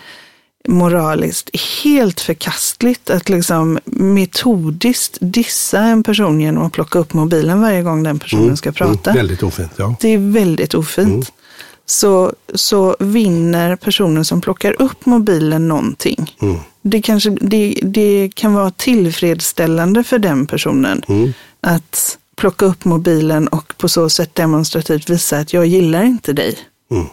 moraliskt 0.67 1.49
helt 1.83 2.19
förkastligt 2.19 3.09
att 3.09 3.29
liksom 3.29 3.79
metodiskt 3.85 5.17
dissa 5.21 5.79
en 5.79 6.03
person 6.03 6.41
genom 6.41 6.63
att 6.65 6.73
plocka 6.73 6.99
upp 6.99 7.13
mobilen 7.13 7.61
varje 7.61 7.81
gång 7.81 8.03
den 8.03 8.19
personen 8.19 8.57
ska 8.57 8.71
prata. 8.71 9.09
Mm, 9.09 9.19
väldigt 9.19 9.43
ofint. 9.43 9.71
Ja. 9.75 9.95
Det 10.01 10.09
är 10.09 10.31
väldigt 10.31 10.73
ofint. 10.73 11.07
Mm. 11.07 11.23
Så, 11.85 12.33
så 12.53 12.95
vinner 12.99 13.75
personen 13.75 14.25
som 14.25 14.41
plockar 14.41 14.81
upp 14.81 15.05
mobilen 15.05 15.67
någonting. 15.67 16.35
Mm. 16.41 16.57
Det, 16.81 17.01
kanske, 17.01 17.29
det, 17.29 17.79
det 17.83 18.29
kan 18.35 18.53
vara 18.53 18.71
tillfredsställande 18.71 20.03
för 20.03 20.19
den 20.19 20.47
personen 20.47 21.01
Mm. 21.07 21.33
Att 21.61 22.17
plocka 22.35 22.65
upp 22.65 22.85
mobilen 22.85 23.47
och 23.47 23.73
på 23.77 23.89
så 23.89 24.09
sätt 24.09 24.35
demonstrativt 24.35 25.09
visa 25.09 25.37
att 25.37 25.53
jag 25.53 25.65
gillar 25.65 26.03
inte 26.03 26.33
dig. 26.33 26.57
Mm. 26.91 27.05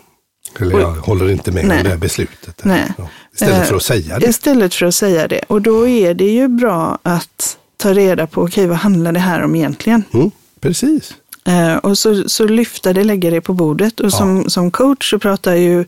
Eller 0.60 0.80
jag 0.80 0.92
håller 0.92 1.30
inte 1.30 1.52
med 1.52 1.64
Nej. 1.64 1.76
om 1.78 1.84
det 1.84 1.90
här 1.90 1.96
beslutet. 1.96 2.64
Nej. 2.64 2.92
Ja. 2.98 3.08
Istället 3.34 3.66
för 3.66 3.72
Eh, 3.72 3.76
att 3.76 3.82
säga 3.82 4.18
det. 4.18 4.26
Istället 4.26 4.74
för 4.74 4.86
att 4.86 4.94
säga 4.94 5.28
det. 5.28 5.40
Och 5.48 5.62
då 5.62 5.88
är 5.88 6.14
det 6.14 6.30
ju 6.30 6.48
bra 6.48 6.98
att 7.02 7.58
ta 7.76 7.94
reda 7.94 8.26
på, 8.26 8.42
okej 8.42 8.66
vad 8.66 8.78
handlar 8.78 9.12
det 9.12 9.20
här 9.20 9.42
om 9.42 9.54
egentligen? 9.56 10.04
Mm. 10.12 10.30
Precis. 10.60 11.14
Eh, 11.44 11.76
och 11.76 11.98
så, 11.98 12.28
så 12.28 12.44
lyfta 12.44 12.92
det, 12.92 13.04
lägga 13.04 13.30
det 13.30 13.40
på 13.40 13.52
bordet. 13.52 14.00
Och 14.00 14.12
som, 14.12 14.50
som 14.50 14.70
coach 14.70 15.10
så 15.10 15.18
pratar, 15.18 15.54
ju, 15.54 15.84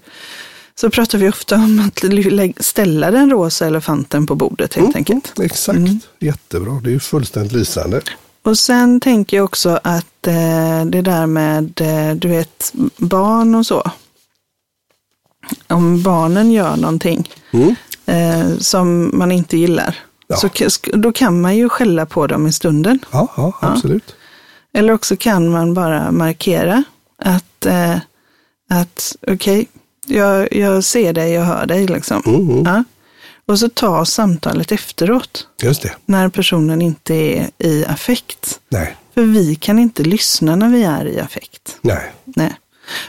så 0.74 0.90
pratar 0.90 1.18
vi 1.18 1.28
ofta 1.28 1.54
om 1.54 1.80
att 1.88 2.64
ställa 2.64 3.10
den 3.10 3.30
rosa 3.30 3.66
elefanten 3.66 4.26
på 4.26 4.34
bordet 4.34 4.74
helt 4.74 4.96
enkelt. 4.96 5.32
Mm, 5.36 5.46
exakt, 5.46 5.78
jättebra. 6.18 6.80
Det 6.84 6.90
är 6.90 6.92
ju 6.92 7.00
fullständigt 7.00 7.52
lysande. 7.52 8.00
Och 8.42 8.59
sen 8.59 9.00
tänker 9.00 9.37
jag 9.37 9.44
också 9.44 9.81
att 9.85 10.26
eh, 10.26 10.85
det 10.87 11.03
där 11.03 11.26
med, 11.26 11.81
eh, 11.81 12.14
du 12.16 12.29
vet, 12.29 12.72
barn 12.96 13.55
och 13.55 13.66
så. 13.66 13.90
Om 15.68 16.03
barnen 16.03 16.53
gör 16.53 16.76
någonting 16.76 17.31
Mm. 17.53 17.74
eh, 18.07 18.57
som 18.59 19.11
man 19.18 19.33
inte 19.33 19.57
gillar, 19.57 19.98
Ja. 20.26 20.37
så, 20.37 20.48
då 20.92 21.12
kan 21.12 21.40
man 21.40 21.57
ju 21.57 21.68
skälla 21.68 22.07
på 22.07 22.26
dem 22.26 22.46
i 22.46 22.53
stunden. 22.53 22.98
Ja, 23.12 23.29
ja, 23.37 23.53
absolut. 23.61 24.14
Eller 24.74 24.92
också 24.92 25.16
kan 25.16 25.48
man 25.50 25.74
bara 25.74 26.11
markera 26.12 26.85
att, 27.18 27.66
eh, 27.66 27.96
att 28.70 29.16
okej, 29.26 29.68
jag, 30.07 30.53
jag 30.57 30.85
ser 30.85 31.12
dig, 31.12 31.33
jag 31.33 31.42
hör 31.44 31.66
dig. 31.66 31.87
Liksom. 31.87 32.22
Mm, 32.26 32.40
mm. 32.50 32.62
Ja. 32.64 32.85
Och 33.50 33.58
så 33.58 33.68
ta 33.68 34.04
samtalet 34.04 34.72
efteråt, 34.72 35.46
Just 35.62 35.82
det. 35.82 35.92
när 36.06 36.28
personen 36.28 36.82
inte 36.82 37.14
är 37.14 37.50
i 37.58 37.84
affekt. 37.88 38.60
Nej, 38.68 38.96
För 39.14 39.22
vi 39.22 39.54
kan 39.54 39.78
inte 39.78 40.02
lyssna 40.02 40.56
när 40.56 40.68
vi 40.68 40.82
är 40.82 41.04
i 41.06 41.20
affekt. 41.20 41.76
nej. 41.80 42.12
Nej. 42.24 42.52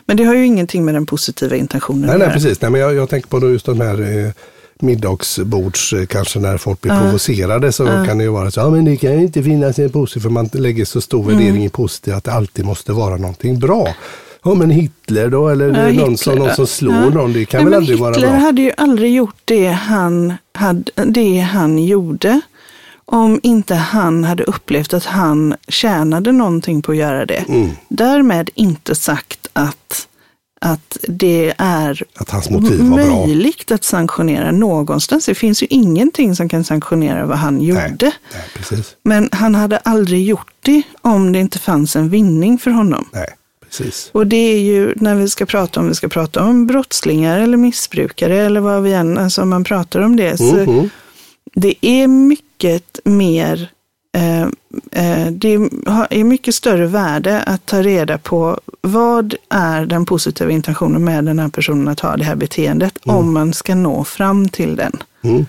Men 0.05 0.17
det 0.17 0.23
har 0.23 0.35
ju 0.35 0.45
ingenting 0.45 0.85
med 0.85 0.93
den 0.93 1.05
positiva 1.05 1.55
intentionen 1.55 2.01
Nej, 2.01 2.17
nej 2.17 2.19
göra. 2.25 2.33
precis. 2.33 2.61
Nej, 2.61 2.71
men 2.71 2.81
jag, 2.81 2.93
jag 2.93 3.09
tänker 3.09 3.27
på 3.29 3.39
då 3.39 3.49
just 3.49 3.65
de 3.65 3.81
här 3.81 4.25
eh, 4.25 4.31
middagsbords, 4.79 5.93
eh, 5.93 6.05
kanske 6.05 6.39
när 6.39 6.57
folk 6.57 6.81
blir 6.81 6.99
provocerade 6.99 7.71
så 7.71 7.85
kan 7.85 8.17
det 8.17 8.23
ju 8.23 8.29
vara 8.29 8.51
så, 8.51 8.59
ja 8.59 8.69
men 8.69 8.85
det 8.85 8.97
kan 8.97 9.11
ju 9.13 9.21
inte 9.21 9.43
finnas 9.43 9.79
en 9.79 9.89
positiv, 9.89 10.21
för 10.21 10.29
man 10.29 10.49
lägger 10.53 10.85
så 10.85 11.01
stor 11.01 11.23
Mm. 11.23 11.37
värdering 11.37 11.65
i 11.65 11.69
positivt 11.69 12.13
att 12.15 12.23
det 12.23 12.31
alltid 12.33 12.65
måste 12.65 12.91
vara 12.93 13.17
någonting 13.17 13.59
bra. 13.59 13.95
Ja 14.43 14.53
men 14.53 14.69
Hitler 14.69 15.29
då, 15.29 15.49
eller 15.49 15.65
Ja, 15.65 15.71
någon, 15.71 15.87
Hitler 15.91 16.15
som, 16.17 16.35
någon 16.35 16.55
som 16.55 16.67
slår 16.67 16.93
Ja. 16.95 17.09
någon, 17.09 17.33
det 17.33 17.45
kan 17.45 17.57
Nej, 17.61 17.65
väl 17.65 17.73
aldrig 17.73 17.99
vara 17.99 18.13
Hitler 18.13 18.27
bra? 18.29 18.37
hade 18.37 18.61
ju 18.61 18.71
aldrig 18.77 19.13
gjort 19.15 19.41
det 19.45 19.67
han, 19.67 20.33
hade, 20.53 20.91
det 21.05 21.39
han 21.39 21.79
gjorde 21.85 22.41
om 23.05 23.39
inte 23.43 23.75
han 23.75 24.23
hade 24.23 24.43
upplevt 24.43 24.93
att 24.93 25.05
han 25.05 25.55
tjänade 25.67 26.31
någonting 26.31 26.81
på 26.81 26.91
att 26.91 26.97
göra 26.97 27.25
det. 27.25 27.45
Mm. 27.49 27.69
Därmed 27.89 28.49
inte 28.55 28.95
sagt 28.95 29.47
att, 29.53 30.07
att 30.61 30.97
det 31.07 31.53
är 31.57 32.03
Att 32.17 32.33
var 32.51 32.59
bra. 32.59 33.25
möjligt 33.25 33.71
att 33.71 33.83
sanktionera 33.83 34.51
någonstans. 34.51 35.25
Det 35.25 35.35
finns 35.35 35.63
ju 35.63 35.67
ingenting 35.69 36.35
som 36.35 36.49
kan 36.49 36.63
sanktionera 36.63 37.25
vad 37.25 37.37
han 37.37 37.61
gjorde. 37.61 37.79
Nej, 37.81 38.13
nej, 38.33 38.43
precis. 38.55 38.95
Men 39.03 39.29
han 39.31 39.55
hade 39.55 39.77
aldrig 39.77 40.25
gjort 40.25 40.53
det 40.61 40.81
om 41.01 41.31
det 41.31 41.39
inte 41.39 41.59
fanns 41.59 41.95
en 41.95 42.09
vinning 42.09 42.57
för 42.57 42.71
honom. 42.71 43.09
Nej, 43.13 43.27
precis. 43.77 44.09
Och 44.13 44.27
det 44.27 44.35
är 44.53 44.59
ju 44.59 44.93
när 44.95 45.15
vi 45.15 45.29
ska 45.29 45.45
prata 45.45 45.79
om, 45.79 45.87
vi 45.87 45.95
ska 45.95 46.07
prata 46.07 46.43
om 46.43 46.67
brottslingar 46.67 47.39
eller 47.39 47.57
missbrukare 47.57 48.37
eller 48.37 48.59
vad 48.59 48.83
vi 48.83 48.93
än, 48.93 49.17
alltså 49.17 49.41
om 49.41 49.49
man 49.49 49.63
pratar 49.63 49.99
om 50.01 50.15
det. 50.15 50.37
Så 50.37 50.55
Mhm. 50.55 50.89
det 51.55 51.75
är 51.85 52.07
mycket 52.07 52.99
mer, 53.03 53.69
eh, 54.17 54.41
eh, 54.91 55.31
det 55.31 55.53
är 56.09 56.23
mycket 56.23 56.55
större 56.55 56.87
värde 56.87 57.41
att 57.41 57.65
ta 57.65 57.81
reda 57.81 58.17
på 58.17 58.59
vad 58.81 59.35
är 59.49 59.85
den 59.85 60.05
positiva 60.05 60.51
intentionen 60.51 61.03
med 61.03 61.25
den 61.25 61.39
här 61.39 61.49
personen 61.49 61.87
att 61.87 61.99
ha 61.99 62.17
det 62.17 62.23
här 62.23 62.35
beteendet 62.35 62.97
om 63.03 63.33
man 63.33 63.53
ska 63.53 63.75
nå 63.75 64.03
fram 64.03 64.49
till 64.49 64.75
den. 64.75 64.97
Mm. 65.23 65.45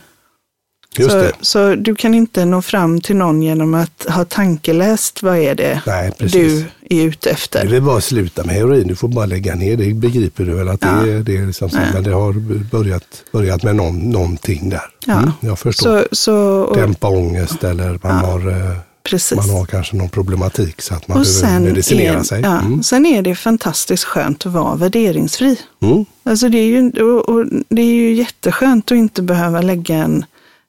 Just 0.98 1.10
så, 1.10 1.16
det. 1.18 1.32
så 1.40 1.74
du 1.74 1.94
kan 1.94 2.14
inte 2.14 2.44
nå 2.44 2.62
fram 2.62 3.00
till 3.00 3.16
någon 3.16 3.42
genom 3.42 3.74
att 3.74 4.06
ha 4.08 4.24
tankeläst 4.24 5.22
vad 5.22 5.38
är 5.38 5.54
det 5.54 5.80
Nej, 5.86 6.12
du 6.18 6.64
är 6.90 7.04
ute 7.04 7.28
Det 7.28 7.32
efter. 7.32 7.60
är 7.64 7.66
väl 7.68 7.82
bara 7.82 7.96
att 7.96 8.04
sluta 8.04 8.44
med 8.44 8.54
heroin, 8.54 8.86
du 8.88 8.96
får 8.96 9.08
bara 9.08 9.26
lägga 9.26 9.54
ner 9.54 9.76
det, 9.76 9.94
begriper 9.94 10.44
du 10.44 10.54
väl 10.54 10.68
att 10.68 10.80
det, 10.80 10.86
är, 10.88 11.22
det 11.22 11.36
är 11.36 11.46
liksom 11.46 11.70
så, 11.70 11.78
men 11.94 12.02
det 12.02 12.10
har 12.12 12.32
börjat, 12.70 13.04
börjat 13.32 13.62
med 13.62 13.76
någon, 13.76 13.98
någonting 14.10 14.68
där. 14.70 14.82
Ja. 15.06 15.12
Mm, 15.18 15.30
jag 15.40 15.58
förstår. 15.58 15.98
Så, 16.00 16.06
så, 16.12 16.34
och, 16.62 16.76
Dämpa 16.76 17.08
ångest 17.08 17.64
eller 17.64 17.98
man, 18.02 18.24
har, 18.24 18.48
eh, 18.50 18.76
precis. 19.02 19.36
man 19.36 19.50
har 19.50 19.64
kanske 19.66 19.96
någon 19.96 20.08
problematik 20.08 20.82
så 20.82 20.94
att 20.94 21.08
man 21.08 21.18
och 21.20 21.26
behöver 21.42 21.60
medicinera 21.60 22.18
är, 22.18 22.22
sig. 22.22 22.40
ja, 22.42 22.58
Mm. 22.60 22.82
sen 22.82 23.06
är 23.06 23.22
det 23.22 23.34
fantastiskt 23.34 24.04
skönt 24.04 24.46
att 24.46 24.52
vara 24.52 24.74
värderingsfri. 24.76 25.60
Mm. 25.82 26.04
Alltså 26.24 26.48
det, 26.48 26.58
är 26.58 26.66
ju, 26.66 26.90
och, 27.02 27.28
och 27.28 27.46
det 27.68 27.82
är 27.82 27.94
ju 27.94 28.14
jätteskönt 28.14 28.92
att 28.92 28.96
inte 28.98 29.22
behöva 29.22 29.60
lägga 29.60 29.96
en, 29.96 30.24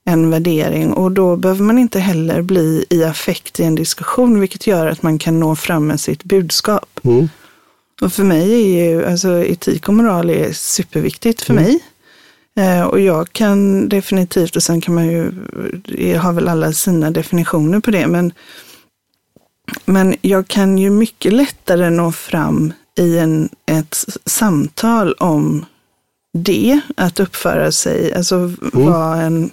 en 0.06 0.30
värdering 0.30 0.94
och 0.94 1.12
då 1.12 1.36
behöver 1.36 1.64
man 1.64 1.78
inte 1.78 2.00
heller 2.00 2.42
bli 2.42 2.86
i 2.90 3.04
affekt 3.04 3.60
i 3.60 3.64
en 3.64 3.76
diskussion, 3.76 4.40
vilket 4.40 4.68
gör 4.68 4.88
att 4.88 5.04
man 5.04 5.20
kan 5.20 5.40
nå 5.40 5.56
fram 5.56 5.88
med 5.88 6.00
sitt 6.00 6.24
budskap. 6.24 7.00
Mm. 7.04 7.30
Och 8.02 8.14
för 8.14 8.24
mig 8.24 8.54
är 8.54 8.90
ju, 8.90 9.06
alltså 9.06 9.46
etik 9.46 9.88
och 9.88 9.94
moral 9.94 10.30
är 10.30 10.52
superviktigt 10.54 11.42
för 11.42 11.54
Mm. 11.54 11.64
mig. 11.64 11.80
Eh, 12.56 12.84
och 12.84 13.00
jag 13.00 13.34
kan 13.34 13.90
definitivt, 13.90 14.56
och 14.56 14.64
sen 14.64 14.82
kan 14.82 14.96
man 14.96 15.08
ju, 15.08 15.32
har 16.18 16.34
väl 16.34 16.48
alla 16.48 16.74
sina 16.74 17.12
definitioner 17.12 17.80
på 17.80 17.92
det, 17.92 18.08
men, 18.08 18.34
men 19.86 20.16
jag 20.22 20.48
kan 20.48 20.78
ju 20.78 20.90
mycket 20.90 21.34
lättare 21.34 21.90
nå 21.90 22.12
fram 22.12 22.74
i 23.00 23.18
en, 23.18 23.50
ett 23.66 24.06
samtal 24.26 25.14
om 25.14 25.66
det, 26.34 26.80
att 26.98 27.20
uppföra 27.20 27.72
sig, 27.72 28.14
alltså 28.14 28.52
vara 28.62 29.22
en, 29.22 29.52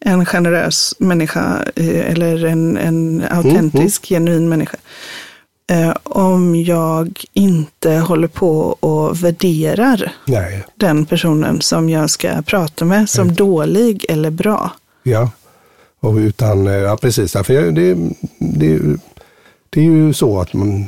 en 0.00 0.26
generös 0.26 0.94
människa 0.98 1.64
eh, 1.76 2.10
eller 2.10 2.44
en, 2.44 2.76
en 2.76 3.24
autentisk, 3.30 4.06
genuin 4.06 4.48
människa. 4.48 4.76
Eh, 5.70 5.96
om 6.02 6.56
jag 6.56 7.24
inte 7.32 7.90
håller 7.90 8.28
på 8.28 8.58
och 8.80 9.24
värderar 9.24 10.12
Nej, 10.26 10.64
den 10.74 11.06
personen 11.06 11.60
som 11.60 11.88
jag 11.88 12.10
ska 12.10 12.42
prata 12.42 12.84
med 12.84 13.10
som 13.10 13.34
dålig 13.34 14.04
eller 14.08 14.30
bra. 14.30 14.70
ja. 15.02 15.30
Och 16.00 16.14
utan, 16.14 16.66
eh, 16.66 16.72
ja 16.72 16.96
precis, 16.96 17.32
för 17.32 17.70
det, 17.72 17.96
det, 18.38 18.80
det 19.70 19.80
är 19.80 19.84
ju 19.84 20.12
så 20.12 20.40
att 20.40 20.54
man, 20.54 20.86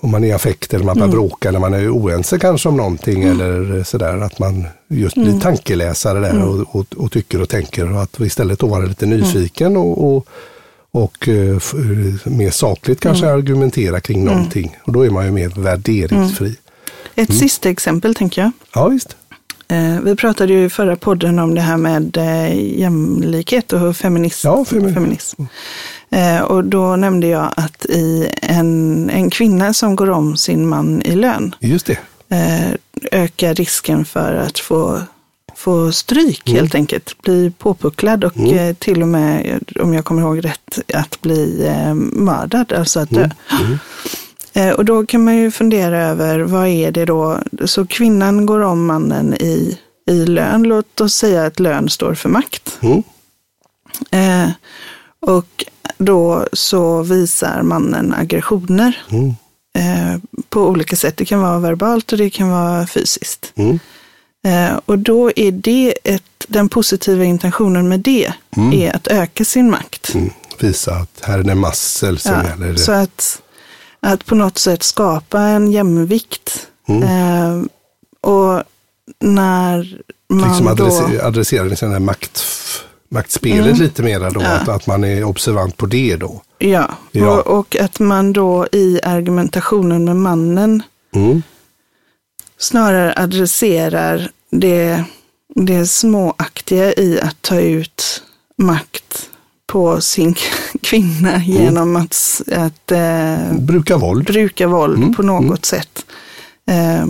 om 0.00 0.10
man 0.10 0.24
är 0.24 0.28
i 0.28 0.32
affekt 0.32 0.74
eller 0.74 0.84
man 0.84 0.94
börjar 0.94 1.08
mm. 1.08 1.18
bråka 1.18 1.48
eller 1.48 1.58
man 1.58 1.74
är 1.74 1.88
oense 1.88 2.38
kanske 2.38 2.68
om 2.68 2.76
någonting 2.76 3.22
mm. 3.22 3.40
eller 3.40 3.84
sådär, 3.84 4.20
att 4.20 4.38
man 4.38 4.66
just 4.88 5.14
blir 5.14 5.28
mm. 5.28 5.40
tankeläsare 5.40 6.20
där 6.20 6.30
mm. 6.30 6.48
och, 6.48 6.76
och, 6.76 6.86
och, 6.96 7.12
tycker 7.12 7.42
och 7.42 7.48
tänker 7.48 7.92
och 7.92 8.02
att 8.02 8.20
istället 8.20 8.58
då 8.58 8.66
vara 8.66 8.84
lite 8.84 9.06
nyfiken 9.06 9.76
och, 9.76 10.16
och, 10.16 10.26
och 10.90 11.28
uh, 11.28 11.58
mer 12.24 12.50
sakligt 12.50 13.00
kanske 13.00 13.26
mm. 13.26 13.38
argumentera 13.38 14.00
kring 14.00 14.20
mm. 14.20 14.34
någonting. 14.34 14.76
Och 14.84 14.92
då 14.92 15.02
är 15.02 15.10
man 15.10 15.24
ju 15.24 15.30
mer 15.30 15.48
värderingsfri. 15.48 16.56
Ett 17.14 17.34
sista 17.34 17.70
exempel 17.70 18.14
tänker 18.14 18.42
jag. 18.42 18.50
Ja, 18.74 18.88
visst. 18.88 19.16
Eh, 19.70 20.00
vi 20.00 20.16
pratade 20.16 20.52
ju 20.52 20.64
i 20.64 20.70
förra 20.70 20.96
podden 20.96 21.38
om 21.38 21.54
det 21.54 21.60
här 21.60 21.76
med 21.76 22.16
eh, 22.16 22.78
jämlikhet 22.80 23.72
och 23.72 23.96
feminism. 23.96 24.48
Ja, 24.48 24.64
femi 24.64 24.94
feminism. 24.94 25.42
Eh, 26.10 26.40
och 26.40 26.64
då 26.64 26.96
nämnde 26.96 27.26
jag 27.26 27.52
att 27.56 27.86
i 27.86 28.30
en, 28.42 29.10
en 29.10 29.30
kvinna 29.30 29.74
som 29.74 29.96
går 29.96 30.10
om 30.10 30.36
sin 30.36 30.68
man 30.68 31.02
i 31.02 31.14
lön 31.14 31.54
Just 31.60 31.86
det. 31.86 31.98
ökar 33.12 33.54
risken 33.54 34.04
för 34.04 34.34
att 34.34 34.58
få, 34.58 35.02
få 35.56 35.92
stryk 35.92 36.48
mm. 36.48 36.60
helt 36.60 36.74
enkelt. 36.74 37.22
Bli 37.22 37.52
påpucklad 37.58 38.24
och 38.24 38.36
mm. 38.36 38.74
till 38.74 39.02
och 39.02 39.08
med, 39.08 39.60
om 39.80 39.94
jag 39.94 40.04
kommer 40.04 40.22
ihåg 40.22 40.44
rätt, 40.44 40.78
att 40.94 41.20
bli 41.20 41.72
mördad, 42.12 42.72
alltså 42.72 43.00
att 43.00 43.10
dö. 43.10 43.30
Mm. 43.50 43.66
mm. 43.66 43.78
Eh, 44.52 44.70
och 44.70 44.84
då 44.84 45.06
kan 45.06 45.24
man 45.24 45.36
ju 45.36 45.50
fundera 45.50 46.02
över 46.02 46.38
vad 46.40 46.68
är 46.68 46.92
det 46.92 47.04
då? 47.04 47.38
Så 47.64 47.86
kvinnan 47.86 48.46
går 48.46 48.60
om 48.60 48.86
mannen 48.86 49.34
i, 49.34 49.78
i 50.06 50.26
lön. 50.26 50.62
Låt 50.62 51.00
oss 51.00 51.14
säga 51.14 51.46
att 51.46 51.60
lön 51.60 51.88
står 51.88 52.14
för 52.14 52.28
makt. 52.28 52.78
Mm. 52.80 53.02
Eh, 54.10 54.50
och 55.20 55.64
då 56.00 56.46
så 56.52 57.02
visar 57.02 57.62
mannen 57.62 58.14
aggressioner 58.14 59.02
mm. 59.10 59.28
eh, 59.78 60.20
på 60.48 60.60
olika 60.68 60.96
sätt. 60.96 61.16
Det 61.16 61.24
kan 61.24 61.40
vara 61.40 61.58
verbalt 61.58 62.12
och 62.12 62.18
det 62.18 62.30
kan 62.30 62.50
vara 62.50 62.86
fysiskt. 62.86 63.52
Mm. 63.54 63.78
Eh, 64.46 64.80
och 64.86 64.98
då 64.98 65.30
är 65.36 65.52
det 65.52 65.94
ett, 66.04 66.44
den 66.48 66.68
positiva 66.68 67.24
intentionen 67.24 67.88
med 67.88 68.00
det 68.00 68.32
mm. 68.56 68.72
är 68.72 68.96
att 68.96 69.06
öka 69.06 69.44
sin 69.44 69.70
makt. 69.70 70.14
Mm. 70.14 70.30
Visa 70.58 70.94
att 70.94 71.20
här 71.22 71.38
är 71.38 71.42
det 71.42 71.54
massel 71.54 72.18
som 72.18 72.32
ja, 72.32 72.48
gäller. 72.48 72.76
Så 72.76 72.92
att 72.92 73.42
att 74.00 74.26
på 74.26 74.34
något 74.34 74.58
sätt 74.58 74.82
skapa 74.82 75.40
en 75.40 75.72
jämvikt. 75.72 76.66
Mm. 76.88 77.02
Eh, 77.02 77.64
och 78.20 78.62
när 79.20 80.02
man 80.28 80.48
liksom 80.48 80.68
adresser, 80.68 81.18
då... 81.18 81.26
adresserar 81.26 81.64
liksom 81.64 81.90
det 81.90 82.00
makt, 82.00 82.38
maktspelet 83.10 83.66
mm. 83.66 83.78
lite 83.78 84.02
mer 84.02 84.30
då, 84.30 84.42
ja. 84.42 84.48
att, 84.48 84.68
att 84.68 84.86
man 84.86 85.04
är 85.04 85.24
observant 85.24 85.76
på 85.76 85.86
det 85.86 86.16
då. 86.16 86.42
Ja, 86.58 86.90
ja. 87.12 87.40
Och, 87.40 87.58
och, 87.58 87.76
att 87.76 87.98
man 87.98 88.32
då 88.32 88.66
i 88.72 89.00
argumentationen 89.02 90.04
med 90.04 90.16
mannen 90.16 90.82
mm. 91.14 91.42
snarare 92.58 93.14
adresserar 93.16 94.30
det, 94.50 95.04
det 95.54 95.86
småaktiga 95.86 96.92
i 96.92 97.20
att 97.20 97.42
ta 97.42 97.60
ut 97.60 98.22
makt 98.56 99.30
på 99.66 100.00
sin 100.00 100.34
kvinna 100.82 101.34
mm. 101.34 101.42
genom 101.42 101.96
att, 101.96 102.42
att 102.52 102.92
eh, 102.92 103.52
bruka 103.58 103.96
våld, 103.96 104.24
bruka 104.24 104.66
våld 104.66 104.96
mm. 104.96 105.14
på 105.14 105.22
något 105.22 105.44
mm. 105.44 105.56
sätt. 105.62 106.06
Eh, 106.66 107.06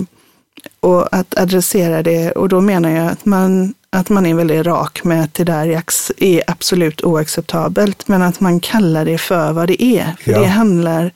och 0.80 1.14
att 1.14 1.38
adressera 1.38 2.02
det, 2.02 2.30
och 2.32 2.48
då 2.48 2.60
menar 2.60 2.90
jag 2.90 3.06
att 3.06 3.24
man, 3.24 3.74
att 3.92 4.08
man 4.08 4.26
är 4.26 4.34
väldigt 4.34 4.66
rak 4.66 5.04
med 5.04 5.24
att 5.24 5.34
det 5.34 5.44
där 5.44 5.82
är 6.18 6.42
absolut 6.46 7.04
oacceptabelt, 7.04 8.08
men 8.08 8.22
att 8.22 8.40
man 8.40 8.60
kallar 8.60 9.04
det 9.04 9.18
för 9.18 9.52
vad 9.52 9.68
det 9.68 9.82
är. 9.82 10.16
För 10.20 10.32
ja. 10.32 10.40
det, 10.40 10.46
handlar, 10.46 11.12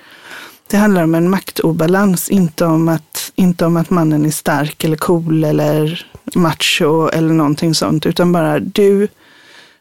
det 0.71 0.77
handlar 0.77 1.03
om 1.03 1.15
en 1.15 1.31
maktobalans, 1.31 2.29
inte 2.29 2.65
om, 2.65 2.89
att, 2.89 3.33
inte 3.35 3.67
om 3.67 3.77
att 3.77 3.91
mannen 3.91 4.27
är 4.27 4.31
stark 4.31 4.85
eller 4.85 4.97
cool 4.97 5.45
eller 5.45 6.07
macho 6.35 7.09
eller 7.09 7.35
någonting 7.35 7.75
sånt, 7.75 8.07
utan 8.07 8.33
bara 8.33 8.61
du 8.61 9.09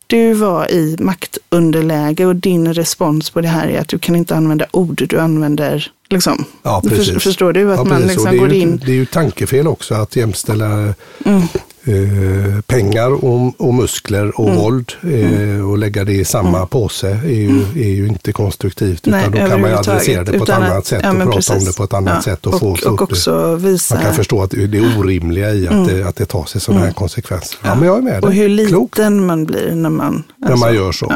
du 0.07 0.33
var 0.33 0.71
i 0.71 0.97
maktunderläge 0.99 2.25
och 2.25 2.35
din 2.35 2.73
respons 2.73 3.29
på 3.29 3.41
det 3.41 3.47
här 3.47 3.67
är 3.67 3.79
att 3.79 3.87
du 3.87 3.99
kan 3.99 4.15
inte 4.15 4.35
använda 4.35 4.65
ord, 4.71 5.05
du 5.09 5.19
använder 5.19 5.91
liksom. 6.09 6.45
Ja, 6.63 6.81
precis. 6.89 7.23
förstår 7.23 7.53
du? 7.53 7.73
Att 7.73 7.77
ja, 7.77 7.83
man 7.83 8.01
liksom 8.01 8.37
går 8.37 8.53
in. 8.53 8.81
Det 8.85 8.91
är 8.91 8.95
ju 8.95 9.05
tankefel 9.05 9.67
också 9.67 9.95
att 9.95 10.15
jämställa 10.15 10.93
mm. 11.25 11.41
Eh, 11.83 12.61
pengar 12.61 13.25
och, 13.25 13.61
och, 13.61 13.73
muskler 13.73 14.39
och 14.39 14.47
mm. 14.47 14.59
våld 14.59 14.91
eh, 15.03 15.09
mm. 15.09 15.69
och 15.69 15.77
lägga 15.77 16.03
det 16.03 16.13
i 16.13 16.25
samma 16.25 16.57
mm. 16.57 16.67
påse 16.67 17.07
är 17.09 17.27
ju, 17.27 17.49
mm. 17.49 17.65
är 17.75 17.89
ju 17.89 18.07
inte 18.07 18.31
konstruktivt. 18.31 19.05
Nej, 19.05 19.21
utan 19.21 19.31
då 19.31 19.49
kan 19.49 19.61
man 19.61 19.69
ju 19.69 19.75
adressera 19.75 20.23
det 20.23 20.37
på 20.37 20.43
ett 20.43 20.49
annat 20.49 20.77
att, 20.77 20.85
sätt 20.85 21.01
ja, 21.03 21.11
och 21.11 21.17
prata 21.17 21.31
precis. 21.31 21.51
om 21.51 21.65
det 21.65 21.77
på 21.77 21.83
ett 21.83 21.93
annat 21.93 22.13
ja. 22.15 22.21
sätt. 22.21 22.47
Och, 22.47 22.53
och, 22.53 22.79
få 22.79 22.89
och 22.89 23.01
också 23.01 23.55
visa. 23.55 23.95
Man 23.95 24.03
kan 24.03 24.13
förstå 24.13 24.43
att 24.43 24.51
det 24.51 24.63
är 24.63 24.99
orimliga 24.99 25.53
i 25.53 25.67
att, 25.67 25.87
det, 25.87 26.07
att 26.07 26.15
det 26.15 26.25
tar 26.25 26.45
sig 26.45 26.61
sådana 26.61 26.85
här 26.85 26.91
konsekvenser. 26.91 27.59
Ja, 27.63 27.75
men 27.75 27.87
jag 27.87 27.97
är 27.97 28.01
med 28.01 28.23
Och 28.23 28.33
hur 28.33 28.49
liten 28.49 28.69
Klok. 28.69 28.97
man 28.97 29.45
blir 29.45 29.75
när 29.75 29.89
man... 29.89 30.15
Alltså, 30.15 30.23
när 30.37 30.49
man 30.49 30.69
alltså- 30.69 30.75
gör 30.75 30.91
så. 30.91 31.13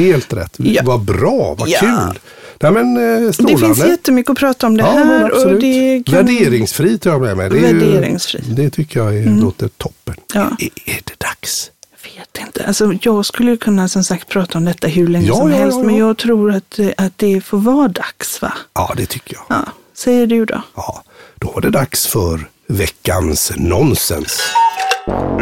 Helt 0.00 0.32
rätt. 0.32 0.56
Vad 0.82 1.00
bra, 1.00 1.54
vad 1.58 1.68
kul. 1.68 2.18
Nej, 2.62 2.72
men, 2.72 2.96
eh, 2.96 3.30
det 3.38 3.58
finns 3.58 3.78
jättemycket 3.78 4.30
att 4.30 4.38
prata 4.38 4.66
om 4.66 4.76
det 4.76 4.82
ja, 4.82 4.90
här. 4.90 5.46
Och 5.46 5.60
det 5.60 6.02
kan... 6.06 6.14
Värderingsfri 6.14 6.98
tar 6.98 7.10
jag 7.10 7.20
med 7.20 7.36
mig. 7.36 7.50
Det, 7.50 7.60
Värderingsfri. 7.60 8.42
Ju, 8.48 8.54
det 8.54 8.70
tycker 8.70 9.00
jag 9.00 9.16
är, 9.16 9.22
mm. 9.22 9.40
låter 9.40 9.68
toppen. 9.68 10.14
Ja. 10.34 10.40
Är, 10.40 10.90
är 10.90 11.00
det 11.04 11.18
dags? 11.18 11.70
Jag 12.02 12.10
vet 12.20 12.46
inte. 12.46 12.66
Alltså, 12.66 12.92
jag 13.02 13.26
skulle 13.26 13.56
kunna 13.56 13.88
som 13.88 14.04
sagt 14.04 14.28
prata 14.28 14.58
om 14.58 14.64
detta 14.64 14.88
hur 14.88 15.08
länge 15.08 15.26
ja, 15.26 15.34
som 15.34 15.50
ja, 15.50 15.56
helst. 15.56 15.78
Men 15.78 15.96
jag 15.96 16.16
tror 16.16 16.54
att, 16.54 16.78
att 16.96 17.18
det 17.18 17.40
får 17.40 17.58
vara 17.58 17.88
dags 17.88 18.42
va? 18.42 18.52
Ja, 18.74 18.94
det 18.96 19.06
tycker 19.06 19.34
jag. 19.34 19.44
Ja. 19.48 19.72
Säger 19.94 20.26
du 20.26 20.44
då? 20.44 20.62
Ja, 20.76 21.02
då 21.38 21.54
är 21.56 21.60
det 21.60 21.70
dags 21.70 22.06
för 22.06 22.48
veckans 22.66 23.52
nonsens. 23.56 24.40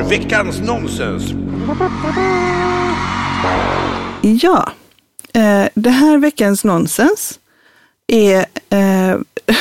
Veckans 0.09 0.61
nonsens. 0.61 1.23
Ja, 4.23 4.69
Eh, 5.39 5.69
det 5.75 5.91
här 5.91 6.19
veckans 6.19 6.65
nonsens 6.65 7.39
är... 8.07 8.47
Eh, 8.71 9.17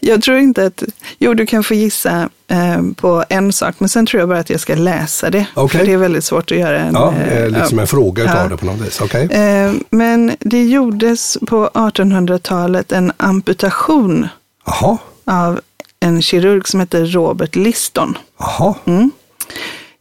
jag 0.00 0.22
tror 0.22 0.38
inte 0.38 0.66
att... 0.66 0.82
Jo, 1.18 1.34
du 1.34 1.46
kan 1.46 1.64
få 1.64 1.74
gissa 1.74 2.28
eh, 2.48 2.82
på 2.96 3.24
en 3.28 3.52
sak, 3.52 3.74
men 3.78 3.88
sen 3.88 4.06
tror 4.06 4.20
jag 4.20 4.28
bara 4.28 4.38
att 4.38 4.50
jag 4.50 4.60
ska 4.60 4.74
läsa 4.74 5.30
det. 5.30 5.46
Okay. 5.54 5.78
För 5.78 5.86
det 5.86 5.92
är 5.92 5.96
väldigt 5.96 6.24
svårt 6.24 6.52
att 6.52 6.58
göra 6.58 6.80
en... 6.80 6.94
Ja, 6.94 7.14
eh, 7.14 7.50
liksom 7.50 7.78
en 7.78 7.86
fråga 7.86 8.22
utav 8.22 8.36
ja. 8.36 8.48
det 8.48 8.56
på 8.56 8.66
något 8.66 8.80
vis. 8.80 9.00
Okay. 9.00 9.26
Eh, 9.26 9.72
men 9.90 10.36
det 10.38 10.64
gjordes 10.64 11.38
på 11.46 11.70
1800-talet 11.74 12.92
en 12.92 13.12
amputation 13.16 14.28
Aha. 14.64 14.98
av 15.24 15.60
en 16.00 16.22
kirurg 16.22 16.68
som 16.68 16.80
heter 16.80 17.06
Robert 17.06 17.56
Liston. 17.56 18.18
Aha. 18.36 18.78
Mm. 18.84 19.10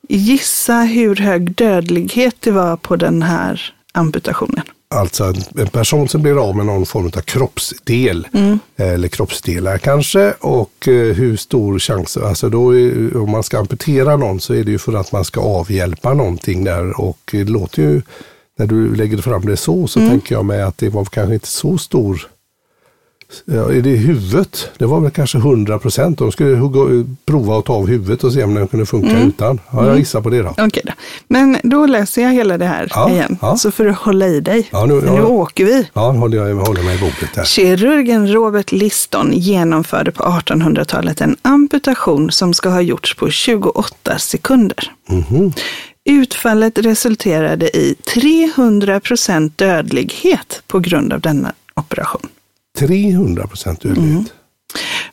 Gissa 0.10 0.74
hur 0.74 1.16
hög 1.16 1.56
dödlighet 1.56 2.36
det 2.40 2.52
var 2.52 2.78
på 2.78 2.96
den 2.96 3.24
här 3.24 3.74
amputationen. 3.94 4.64
Alltså 4.96 5.34
en, 5.58 5.68
person 5.68 6.08
som 6.08 6.22
blir 6.22 6.50
av 6.50 6.56
med 6.56 6.66
någon 6.66 6.86
form 6.86 7.06
av 7.06 7.22
kroppsdel 7.22 8.28
mm. 8.34 8.60
eller 8.78 9.08
kroppsdelar 9.08 9.78
kanske 9.78 10.32
och 10.32 10.88
eh, 10.88 11.14
hur 11.16 11.38
stor 11.38 11.80
chans, 11.80 12.18
alltså 12.18 12.50
då 12.50 12.78
är, 12.78 13.18
om 13.18 13.32
man 13.32 13.44
ska 13.44 13.60
amputera 13.60 14.18
någon 14.18 14.40
så 14.40 14.54
är 14.54 14.64
det 14.64 14.72
ju 14.72 14.78
för 14.78 14.94
att 14.94 15.12
man 15.12 15.26
ska 15.26 15.42
avhjälpa 15.42 16.14
någonting 16.14 16.64
där 16.64 17.02
och 17.02 17.20
det 17.32 17.44
låter 17.44 17.82
ju, 17.82 18.02
när 18.58 18.68
du 18.68 18.96
lägger 18.96 19.18
fram 19.18 19.46
det 19.46 19.58
så, 19.58 19.88
så 19.88 20.00
mm. 20.00 20.12
tänker 20.12 20.36
jag 20.36 20.46
mig 20.46 20.62
att 20.62 20.78
det 20.78 20.90
var 20.90 21.06
kanske 21.06 21.34
inte 21.34 21.48
så 21.48 21.78
stor 21.78 22.28
Ja, 23.46 23.72
är 23.72 23.82
det 23.82 23.90
huvudet? 23.90 24.70
Det 24.78 24.86
var 24.86 25.00
väl 25.00 25.12
kanske 25.12 25.38
100 25.38 25.80
procent. 25.80 26.18
De 26.18 26.32
skulle 26.32 26.56
hugga, 26.56 27.06
prova 27.26 27.60
att 27.60 27.66
ta 27.66 27.74
av 27.74 27.88
huvudet 27.88 28.24
och 28.24 28.34
se 28.34 28.44
om 28.44 28.54
den 28.54 28.68
kunde 28.68 28.86
funka 28.86 29.10
mm. 29.10 29.28
utan. 29.28 29.60
Ja, 29.72 29.78
jag 29.78 29.86
mm. 29.86 29.98
gissar 29.98 30.22
på 30.22 30.30
det 30.30 30.42
då. 30.42 30.50
Okay 30.50 30.84
då. 30.86 30.92
Men 31.28 31.58
då 31.64 31.86
läser 31.86 32.22
jag 32.22 32.34
hela 32.34 32.58
det 32.58 32.66
här 32.66 32.88
ja, 32.90 33.10
igen. 33.10 33.38
Ja. 33.42 33.58
Så 33.58 33.72
för 33.72 33.86
att 33.86 33.98
hålla 33.98 34.28
i 34.28 34.40
dig. 34.40 34.68
Ja, 34.72 34.86
nu, 34.86 35.02
nu 35.02 35.22
åker 35.22 35.66
vi. 35.66 35.88
Ja, 35.94 36.12
håller 36.12 36.38
jag 36.38 36.56
håller 36.56 36.84
mig 36.84 36.96
i 36.96 37.00
boken. 37.00 37.28
Här. 37.36 37.44
Kirurgen 37.44 38.34
Robert 38.34 38.72
Liston 38.72 39.32
genomförde 39.34 40.12
på 40.12 40.24
1800-talet 40.24 41.22
en 41.22 41.38
amputation 41.42 42.32
som 42.32 42.54
ska 42.54 42.70
ha 42.70 42.82
gjorts 42.82 43.16
på 43.16 43.30
28 43.30 44.20
sekunder. 44.20 44.92
Mm. 45.10 45.52
Utfallet 46.06 46.78
resulterade 46.78 47.78
i 47.78 47.96
300 48.14 49.00
procent 49.00 49.58
dödlighet 49.58 50.64
på 50.68 50.80
grund 50.80 51.14
av 51.14 51.22
denna 51.22 51.54
operation. 51.76 52.28
300 52.78 53.48
procent 53.48 53.82
dödlighet. 53.82 54.12
Mm. 54.12 54.26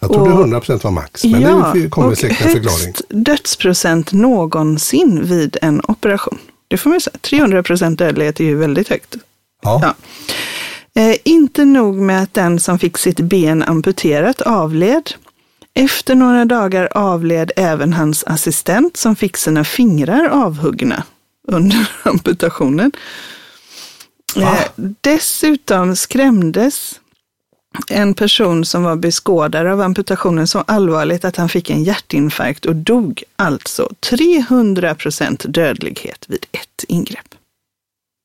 Jag 0.01 0.13
trodde 0.13 0.31
och, 0.31 0.41
100 0.41 0.61
procent 0.61 0.85
var 0.85 0.91
max, 0.91 1.25
men 1.25 1.41
ja, 1.41 1.71
det 1.75 1.89
kommer 1.89 2.15
säkert 2.15 2.41
en 2.41 2.53
förklaring. 2.53 2.87
högst 2.87 3.03
dödsprocent 3.09 4.13
någonsin 4.13 5.25
vid 5.25 5.57
en 5.63 5.81
operation. 5.89 6.39
Det 6.69 6.77
får 6.77 6.91
man 6.91 7.01
säga. 7.01 7.17
300 7.21 7.63
procent 7.63 7.99
dödlighet 7.99 8.41
är 8.41 8.45
ju 8.45 8.57
väldigt 8.57 8.89
högt. 8.89 9.17
Ja. 9.63 9.81
ja. 9.83 9.95
Eh, 11.03 11.17
inte 11.25 11.65
nog 11.65 11.97
med 11.97 12.23
att 12.23 12.35
den 12.35 12.61
som 12.61 12.79
fick 12.79 12.99
sitt 12.99 13.21
ben 13.21 13.63
amputerat 13.63 14.41
avled. 14.41 15.11
Efter 15.75 16.15
några 16.15 16.45
dagar 16.45 16.89
avled 16.95 17.53
även 17.57 17.93
hans 17.93 18.25
assistent 18.25 18.97
som 18.97 19.17
fick 19.17 19.37
sina 19.37 19.65
fingrar 19.65 20.29
avhuggna 20.29 21.03
under 21.49 21.91
amputationen. 22.03 22.93
Eh, 24.37 24.61
dessutom 25.01 25.97
skrämdes 25.97 27.01
en 27.89 28.15
person 28.15 28.65
som 28.65 28.83
var 28.83 28.97
beskådare 28.97 29.73
av 29.73 29.81
amputationen 29.81 30.47
så 30.47 30.59
allvarligt 30.59 31.25
att 31.25 31.37
han 31.37 31.49
fick 31.49 31.71
en 31.71 31.85
hjärtinfarkt 31.85 32.67
och 32.67 32.77
dog. 32.77 33.23
Alltså 33.37 33.91
300 34.11 34.95
procent 34.95 35.45
dödlighet 35.49 36.25
vid 36.29 36.47
ett 36.53 36.85
ingrepp. 36.89 37.35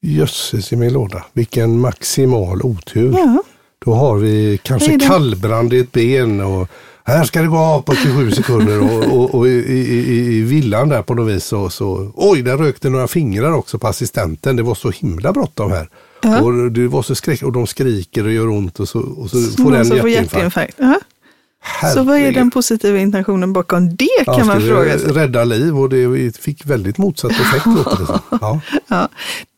Jösses 0.01 0.73
i 0.73 0.75
min 0.75 0.93
låda, 0.93 1.25
vilken 1.33 1.79
maximal 1.79 2.61
otur. 2.61 3.13
Ja. 3.17 3.43
Då 3.85 3.93
har 3.93 4.17
vi 4.17 4.59
kanske 4.63 4.99
kallbrand 4.99 5.73
i 5.73 5.79
ett 5.79 5.91
ben 5.91 6.41
och 6.41 6.67
här 7.03 7.23
ska 7.23 7.41
det 7.41 7.47
gå 7.47 7.57
av 7.57 7.81
på 7.81 7.95
27 7.95 8.31
sekunder 8.31 8.81
och, 8.81 9.17
och, 9.17 9.35
och 9.35 9.47
i, 9.47 9.51
i, 9.51 10.37
i, 10.37 10.41
villan 10.41 10.89
där 10.89 11.01
på 11.01 11.13
något 11.13 11.35
vis 11.35 11.45
så, 11.45 11.69
så 11.69 12.11
oj, 12.15 12.41
där 12.41 12.57
rökte 12.57 12.89
några 12.89 13.07
fingrar 13.07 13.51
också 13.51 13.79
på 13.79 13.87
assistenten. 13.87 14.55
Det 14.55 14.63
var 14.63 14.75
så 14.75 14.91
himla 14.91 15.33
bråttom 15.33 15.71
här. 15.71 15.89
Ja. 16.21 16.41
Och 16.41 16.71
det 16.71 16.87
var 16.87 17.01
så 17.01 17.15
skräck 17.15 17.43
och 17.43 17.51
de 17.51 17.67
skriker 17.67 18.25
och 18.25 18.31
gör 18.31 18.47
ont 18.47 18.79
och 18.79 18.89
så, 18.89 18.99
och 18.99 19.29
så, 19.29 19.37
får 19.37 19.71
den 19.71 19.87
hjärtinfarkt. 19.87 20.33
hjärtinfarkt. 20.33 20.75
Ja. 20.77 20.99
Så 21.93 22.03
vad 22.03 22.17
är 22.17 22.31
den 22.31 22.51
positiva 22.51 22.97
intentionen 22.97 23.53
bakom 23.53 23.95
det 23.95 24.25
kan 24.25 24.37
ja, 24.37 24.45
man 24.45 24.61
fråga 24.61 24.99
sig. 24.99 25.11
Rädda 25.11 25.43
liv 25.43 25.79
och 25.79 25.89
det 25.89 26.37
fick 26.37 26.65
väldigt 26.65 26.97
motsatt 26.97 27.31
effekt 27.31 27.65
det 27.65 28.19
ja. 28.41 28.59
ja. 28.87 29.09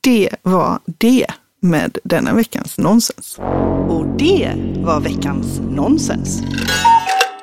Det 0.01 0.29
var 0.41 0.79
det 0.85 1.25
med 1.59 1.97
denna 2.03 2.33
veckans 2.33 2.77
nonsens. 2.77 3.39
Och 3.87 4.05
det 4.17 4.53
var 4.77 4.99
veckans 4.99 5.59
nonsens. 5.69 6.41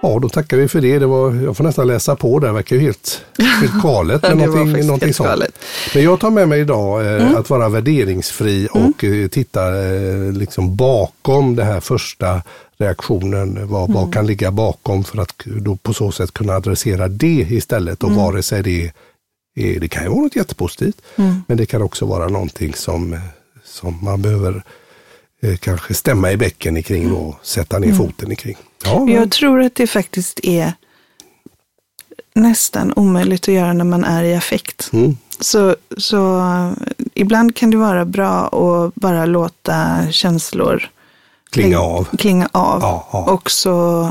Ja, 0.03 0.19
då 0.19 0.29
tackar 0.29 0.57
vi 0.57 0.69
för 0.69 0.81
det. 0.81 0.99
det 0.99 1.07
var, 1.07 1.35
jag 1.35 1.57
får 1.57 1.65
nästan 1.65 1.87
läsa 1.87 2.17
på 2.17 2.39
där, 2.39 2.49
det 2.49 2.55
verkar 2.55 2.77
ju 2.77 2.83
helt, 2.83 3.25
helt 3.61 3.75
galet. 3.83 4.23
Men 4.23 4.39
någonting, 4.39 4.87
någonting 4.87 5.15
sånt. 5.15 5.29
Galet. 5.29 5.59
Men 5.95 6.03
jag 6.03 6.21
tar 6.21 6.31
med 6.31 6.49
mig 6.49 6.61
idag 6.61 7.07
eh, 7.07 7.23
mm. 7.23 7.37
att 7.37 7.51
vara 7.51 7.69
värderingsfri 7.69 8.69
mm. 8.75 8.89
och 8.89 9.05
eh, 9.05 9.29
titta 9.29 9.83
eh, 9.83 10.33
liksom 10.33 10.77
bakom 10.77 11.57
det 11.57 11.65
här 11.65 11.81
första 11.81 12.43
reaktionen. 12.79 13.69
Vad, 13.69 13.91
mm. 13.91 13.95
vad 13.95 14.15
kan 14.15 14.27
ligga 14.27 14.51
bakom 14.51 15.05
för 15.05 15.23
att 15.23 15.45
då 15.45 15.77
på 15.77 15.95
så 15.95 16.13
sätt 16.13 16.35
kunna 16.35 16.53
adressera 16.53 17.09
det 17.09 17.47
istället. 17.51 18.03
Och 18.03 18.11
mm. 18.11 18.25
vare 18.25 18.43
sig 18.43 18.63
det 18.63 18.93
är, 19.55 19.81
det 19.81 19.89
kan 19.89 20.03
ju 20.03 20.09
vara 20.09 20.21
något 20.21 20.37
jättepositivt, 20.37 21.03
mm. 21.17 21.43
men 21.49 21.57
det 21.57 21.67
kan 21.67 21.83
också 21.83 22.07
vara 22.07 22.29
någonting 22.29 22.75
som, 22.75 23.19
som 23.65 23.99
man 24.05 24.23
behöver 24.23 24.63
eh, 25.43 25.57
kanske 25.57 25.95
stämma 25.95 26.33
i 26.33 26.37
bäcken 26.37 26.83
kring 26.83 27.13
och 27.13 27.35
sätta 27.43 27.79
ner 27.79 27.87
mm. 27.87 27.99
foten 27.99 28.37
kring. 28.37 28.57
Ja, 28.85 29.05
men... 29.05 29.15
Jag 29.15 29.31
tror 29.31 29.63
att 29.63 29.75
det 29.75 29.87
faktiskt 29.87 30.41
är 30.43 30.73
nästan 32.35 32.93
omöjligt 32.97 33.49
att 33.49 33.55
göra 33.55 33.73
när 33.73 33.85
man 33.85 34.05
är 34.05 34.25
i 34.25 34.35
affekt. 34.35 34.91
Mm. 34.93 35.17
Så, 35.41 35.77
så 35.97 36.43
ibland 37.15 37.57
kan 37.57 37.71
det 37.71 37.77
vara 37.77 38.05
bra 38.05 38.47
att 38.47 38.95
bara 38.95 39.27
låta 39.27 40.07
känslor 40.11 40.91
klinga 41.51 41.81
av. 41.81 42.09
Klinga 42.19 42.49
av. 42.53 42.81
Ja, 42.83 43.09
ja. 43.13 43.33
Och 43.33 43.51
så 43.51 44.03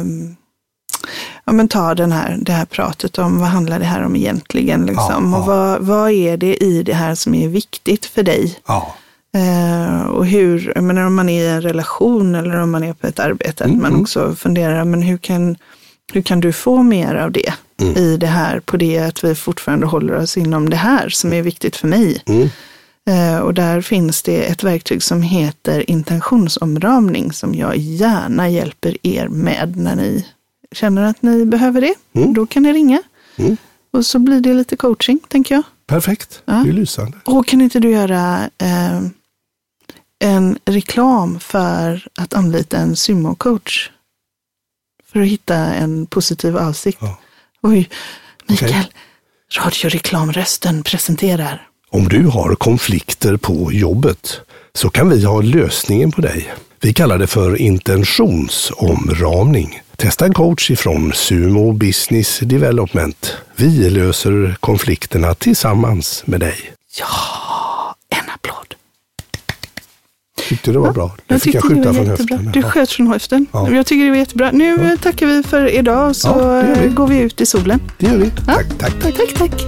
um, 0.00 0.36
ja, 1.44 1.52
men 1.52 1.68
ta 1.68 1.94
den 1.94 2.12
här, 2.12 2.38
det 2.40 2.52
här 2.52 2.64
pratet 2.64 3.18
om 3.18 3.40
vad 3.40 3.48
handlar 3.48 3.78
det 3.78 3.84
här 3.84 4.02
om 4.02 4.16
egentligen? 4.16 4.86
Liksom. 4.86 5.32
Ja, 5.32 5.38
och 5.38 5.46
vad, 5.46 5.80
vad 5.80 6.10
är 6.10 6.36
det 6.36 6.56
i 6.56 6.82
det 6.82 6.94
här 6.94 7.14
som 7.14 7.34
är 7.34 7.48
viktigt 7.48 8.06
för 8.06 8.22
dig? 8.22 8.58
Eh, 9.34 10.06
och 10.06 10.26
hur, 10.26 10.72
jag 10.74 10.84
menar 10.84 11.06
om 11.06 11.14
man 11.14 11.28
är 11.28 11.42
i 11.42 11.48
en 11.48 11.62
relation 11.62 12.34
eller 12.34 12.56
om 12.56 12.70
man 12.70 12.84
är 12.84 12.92
på 12.92 13.06
ett 13.06 13.18
arbete, 13.18 13.64
mm. 13.64 13.82
man 13.82 14.00
också 14.00 14.34
funderar, 14.34 14.84
men 14.84 15.02
hur 15.02 15.18
kan, 15.18 15.56
hur 16.12 16.22
kan 16.22 16.40
du 16.40 16.52
få 16.52 16.82
mer 16.82 17.14
av 17.14 17.32
det 17.32 17.52
mm. 17.80 17.96
i 17.96 18.16
det 18.16 18.26
här, 18.26 18.60
på 18.60 18.76
det 18.76 18.98
att 18.98 19.24
vi 19.24 19.34
fortfarande 19.34 19.86
håller 19.86 20.16
oss 20.16 20.36
inom 20.36 20.70
det 20.70 20.76
här 20.76 21.08
som 21.08 21.32
är 21.32 21.42
viktigt 21.42 21.76
för 21.76 21.88
mig. 21.88 22.22
Mm. 22.26 22.48
Eh, 23.08 23.38
och 23.38 23.54
där 23.54 23.80
finns 23.80 24.22
det 24.22 24.44
ett 24.44 24.62
verktyg 24.62 25.02
som 25.02 25.22
heter 25.22 25.90
intentionsomramning 25.90 27.32
som 27.32 27.54
jag 27.54 27.76
gärna 27.76 28.48
hjälper 28.48 28.96
er 29.02 29.28
med 29.28 29.76
när 29.76 29.96
ni 29.96 30.26
känner 30.72 31.02
att 31.02 31.22
ni 31.22 31.44
behöver 31.44 31.80
det. 31.80 31.94
Mm. 32.12 32.34
Då 32.34 32.46
kan 32.46 32.62
ni 32.62 32.72
ringa. 32.72 33.02
Mm. 33.36 33.56
Och 33.90 34.06
så 34.06 34.18
blir 34.18 34.40
det 34.40 34.54
lite 34.54 34.76
coaching, 34.76 35.18
tänker 35.28 35.54
jag. 35.54 35.64
Perfekt, 35.86 36.42
ja. 36.44 36.52
det 36.52 36.68
är 36.68 36.72
lysande. 36.72 37.18
Och 37.24 37.46
kan 37.46 37.60
inte 37.60 37.80
du 37.80 37.90
göra 37.90 38.50
eh, 38.58 39.00
en 40.24 40.58
reklam 40.64 41.40
för 41.40 42.08
att 42.16 42.34
anlita 42.34 42.78
en 42.78 42.96
sumocoach? 42.96 43.90
För 45.12 45.20
att 45.20 45.26
hitta 45.26 45.56
en 45.56 46.06
positiv 46.06 46.56
avsikt. 46.56 46.98
Ja. 47.00 47.18
Oj, 47.62 47.88
Mikael, 48.46 48.70
okay. 48.70 48.84
radioreklamrösten 49.64 50.82
presenterar. 50.82 51.68
Om 51.90 52.08
du 52.08 52.26
har 52.26 52.54
konflikter 52.54 53.36
på 53.36 53.72
jobbet 53.72 54.40
så 54.74 54.90
kan 54.90 55.10
vi 55.10 55.24
ha 55.24 55.40
lösningen 55.40 56.12
på 56.12 56.20
dig. 56.20 56.54
Vi 56.80 56.92
kallar 56.92 57.18
det 57.18 57.26
för 57.26 57.56
intentionsomramning. 57.56 59.82
Testa 59.96 60.24
en 60.24 60.34
coach 60.34 60.70
ifrån 60.70 61.12
Sumo 61.12 61.72
Business 61.72 62.38
Development. 62.38 63.36
Vi 63.56 63.90
löser 63.90 64.56
konflikterna 64.60 65.34
tillsammans 65.34 66.22
med 66.26 66.40
dig. 66.40 66.72
Ja, 66.98 67.94
en 68.08 68.30
applåd. 68.30 68.74
Tyckte 70.48 70.72
det 70.72 70.78
var 70.78 70.92
bra. 70.92 71.14
Det 71.26 71.34
jag 71.34 71.42
fick 71.42 71.54
jag 71.54 71.62
skjuta 71.62 71.94
från 71.94 72.06
höften. 72.06 72.50
Du 72.52 72.62
sköt 72.62 72.90
från 72.90 73.06
höften. 73.06 73.46
Ja. 73.52 73.70
Jag 73.70 73.86
tycker 73.86 74.04
det 74.04 74.10
var 74.10 74.18
jättebra. 74.18 74.50
Nu 74.50 74.88
ja. 74.90 74.96
tackar 75.02 75.26
vi 75.26 75.42
för 75.42 75.66
idag 75.74 76.16
så 76.16 76.28
ja, 76.28 76.62
vi. 76.82 76.88
går 76.88 77.06
vi 77.06 77.18
ut 77.18 77.40
i 77.40 77.46
solen. 77.46 77.80
Det 77.98 78.06
gör 78.06 78.16
vi. 78.16 78.30
Tack, 78.30 78.66
tack, 78.78 78.92
tack. 79.02 79.16
tack, 79.16 79.34
tack. 79.34 79.64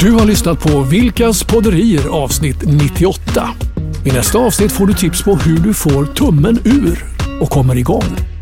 Du 0.00 0.12
har 0.12 0.26
lyssnat 0.26 0.60
på 0.60 0.80
Vilkas 0.80 1.44
podderier 1.44 2.08
avsnitt 2.08 2.62
98. 2.66 3.48
I 4.04 4.10
nästa 4.10 4.38
avsnitt 4.38 4.72
får 4.72 4.86
du 4.86 4.94
tips 4.94 5.22
på 5.22 5.36
hur 5.36 5.58
du 5.58 5.74
får 5.74 6.04
tummen 6.04 6.58
ur 6.64 7.04
och 7.40 7.50
kommer 7.50 7.76
igång. 7.76 8.35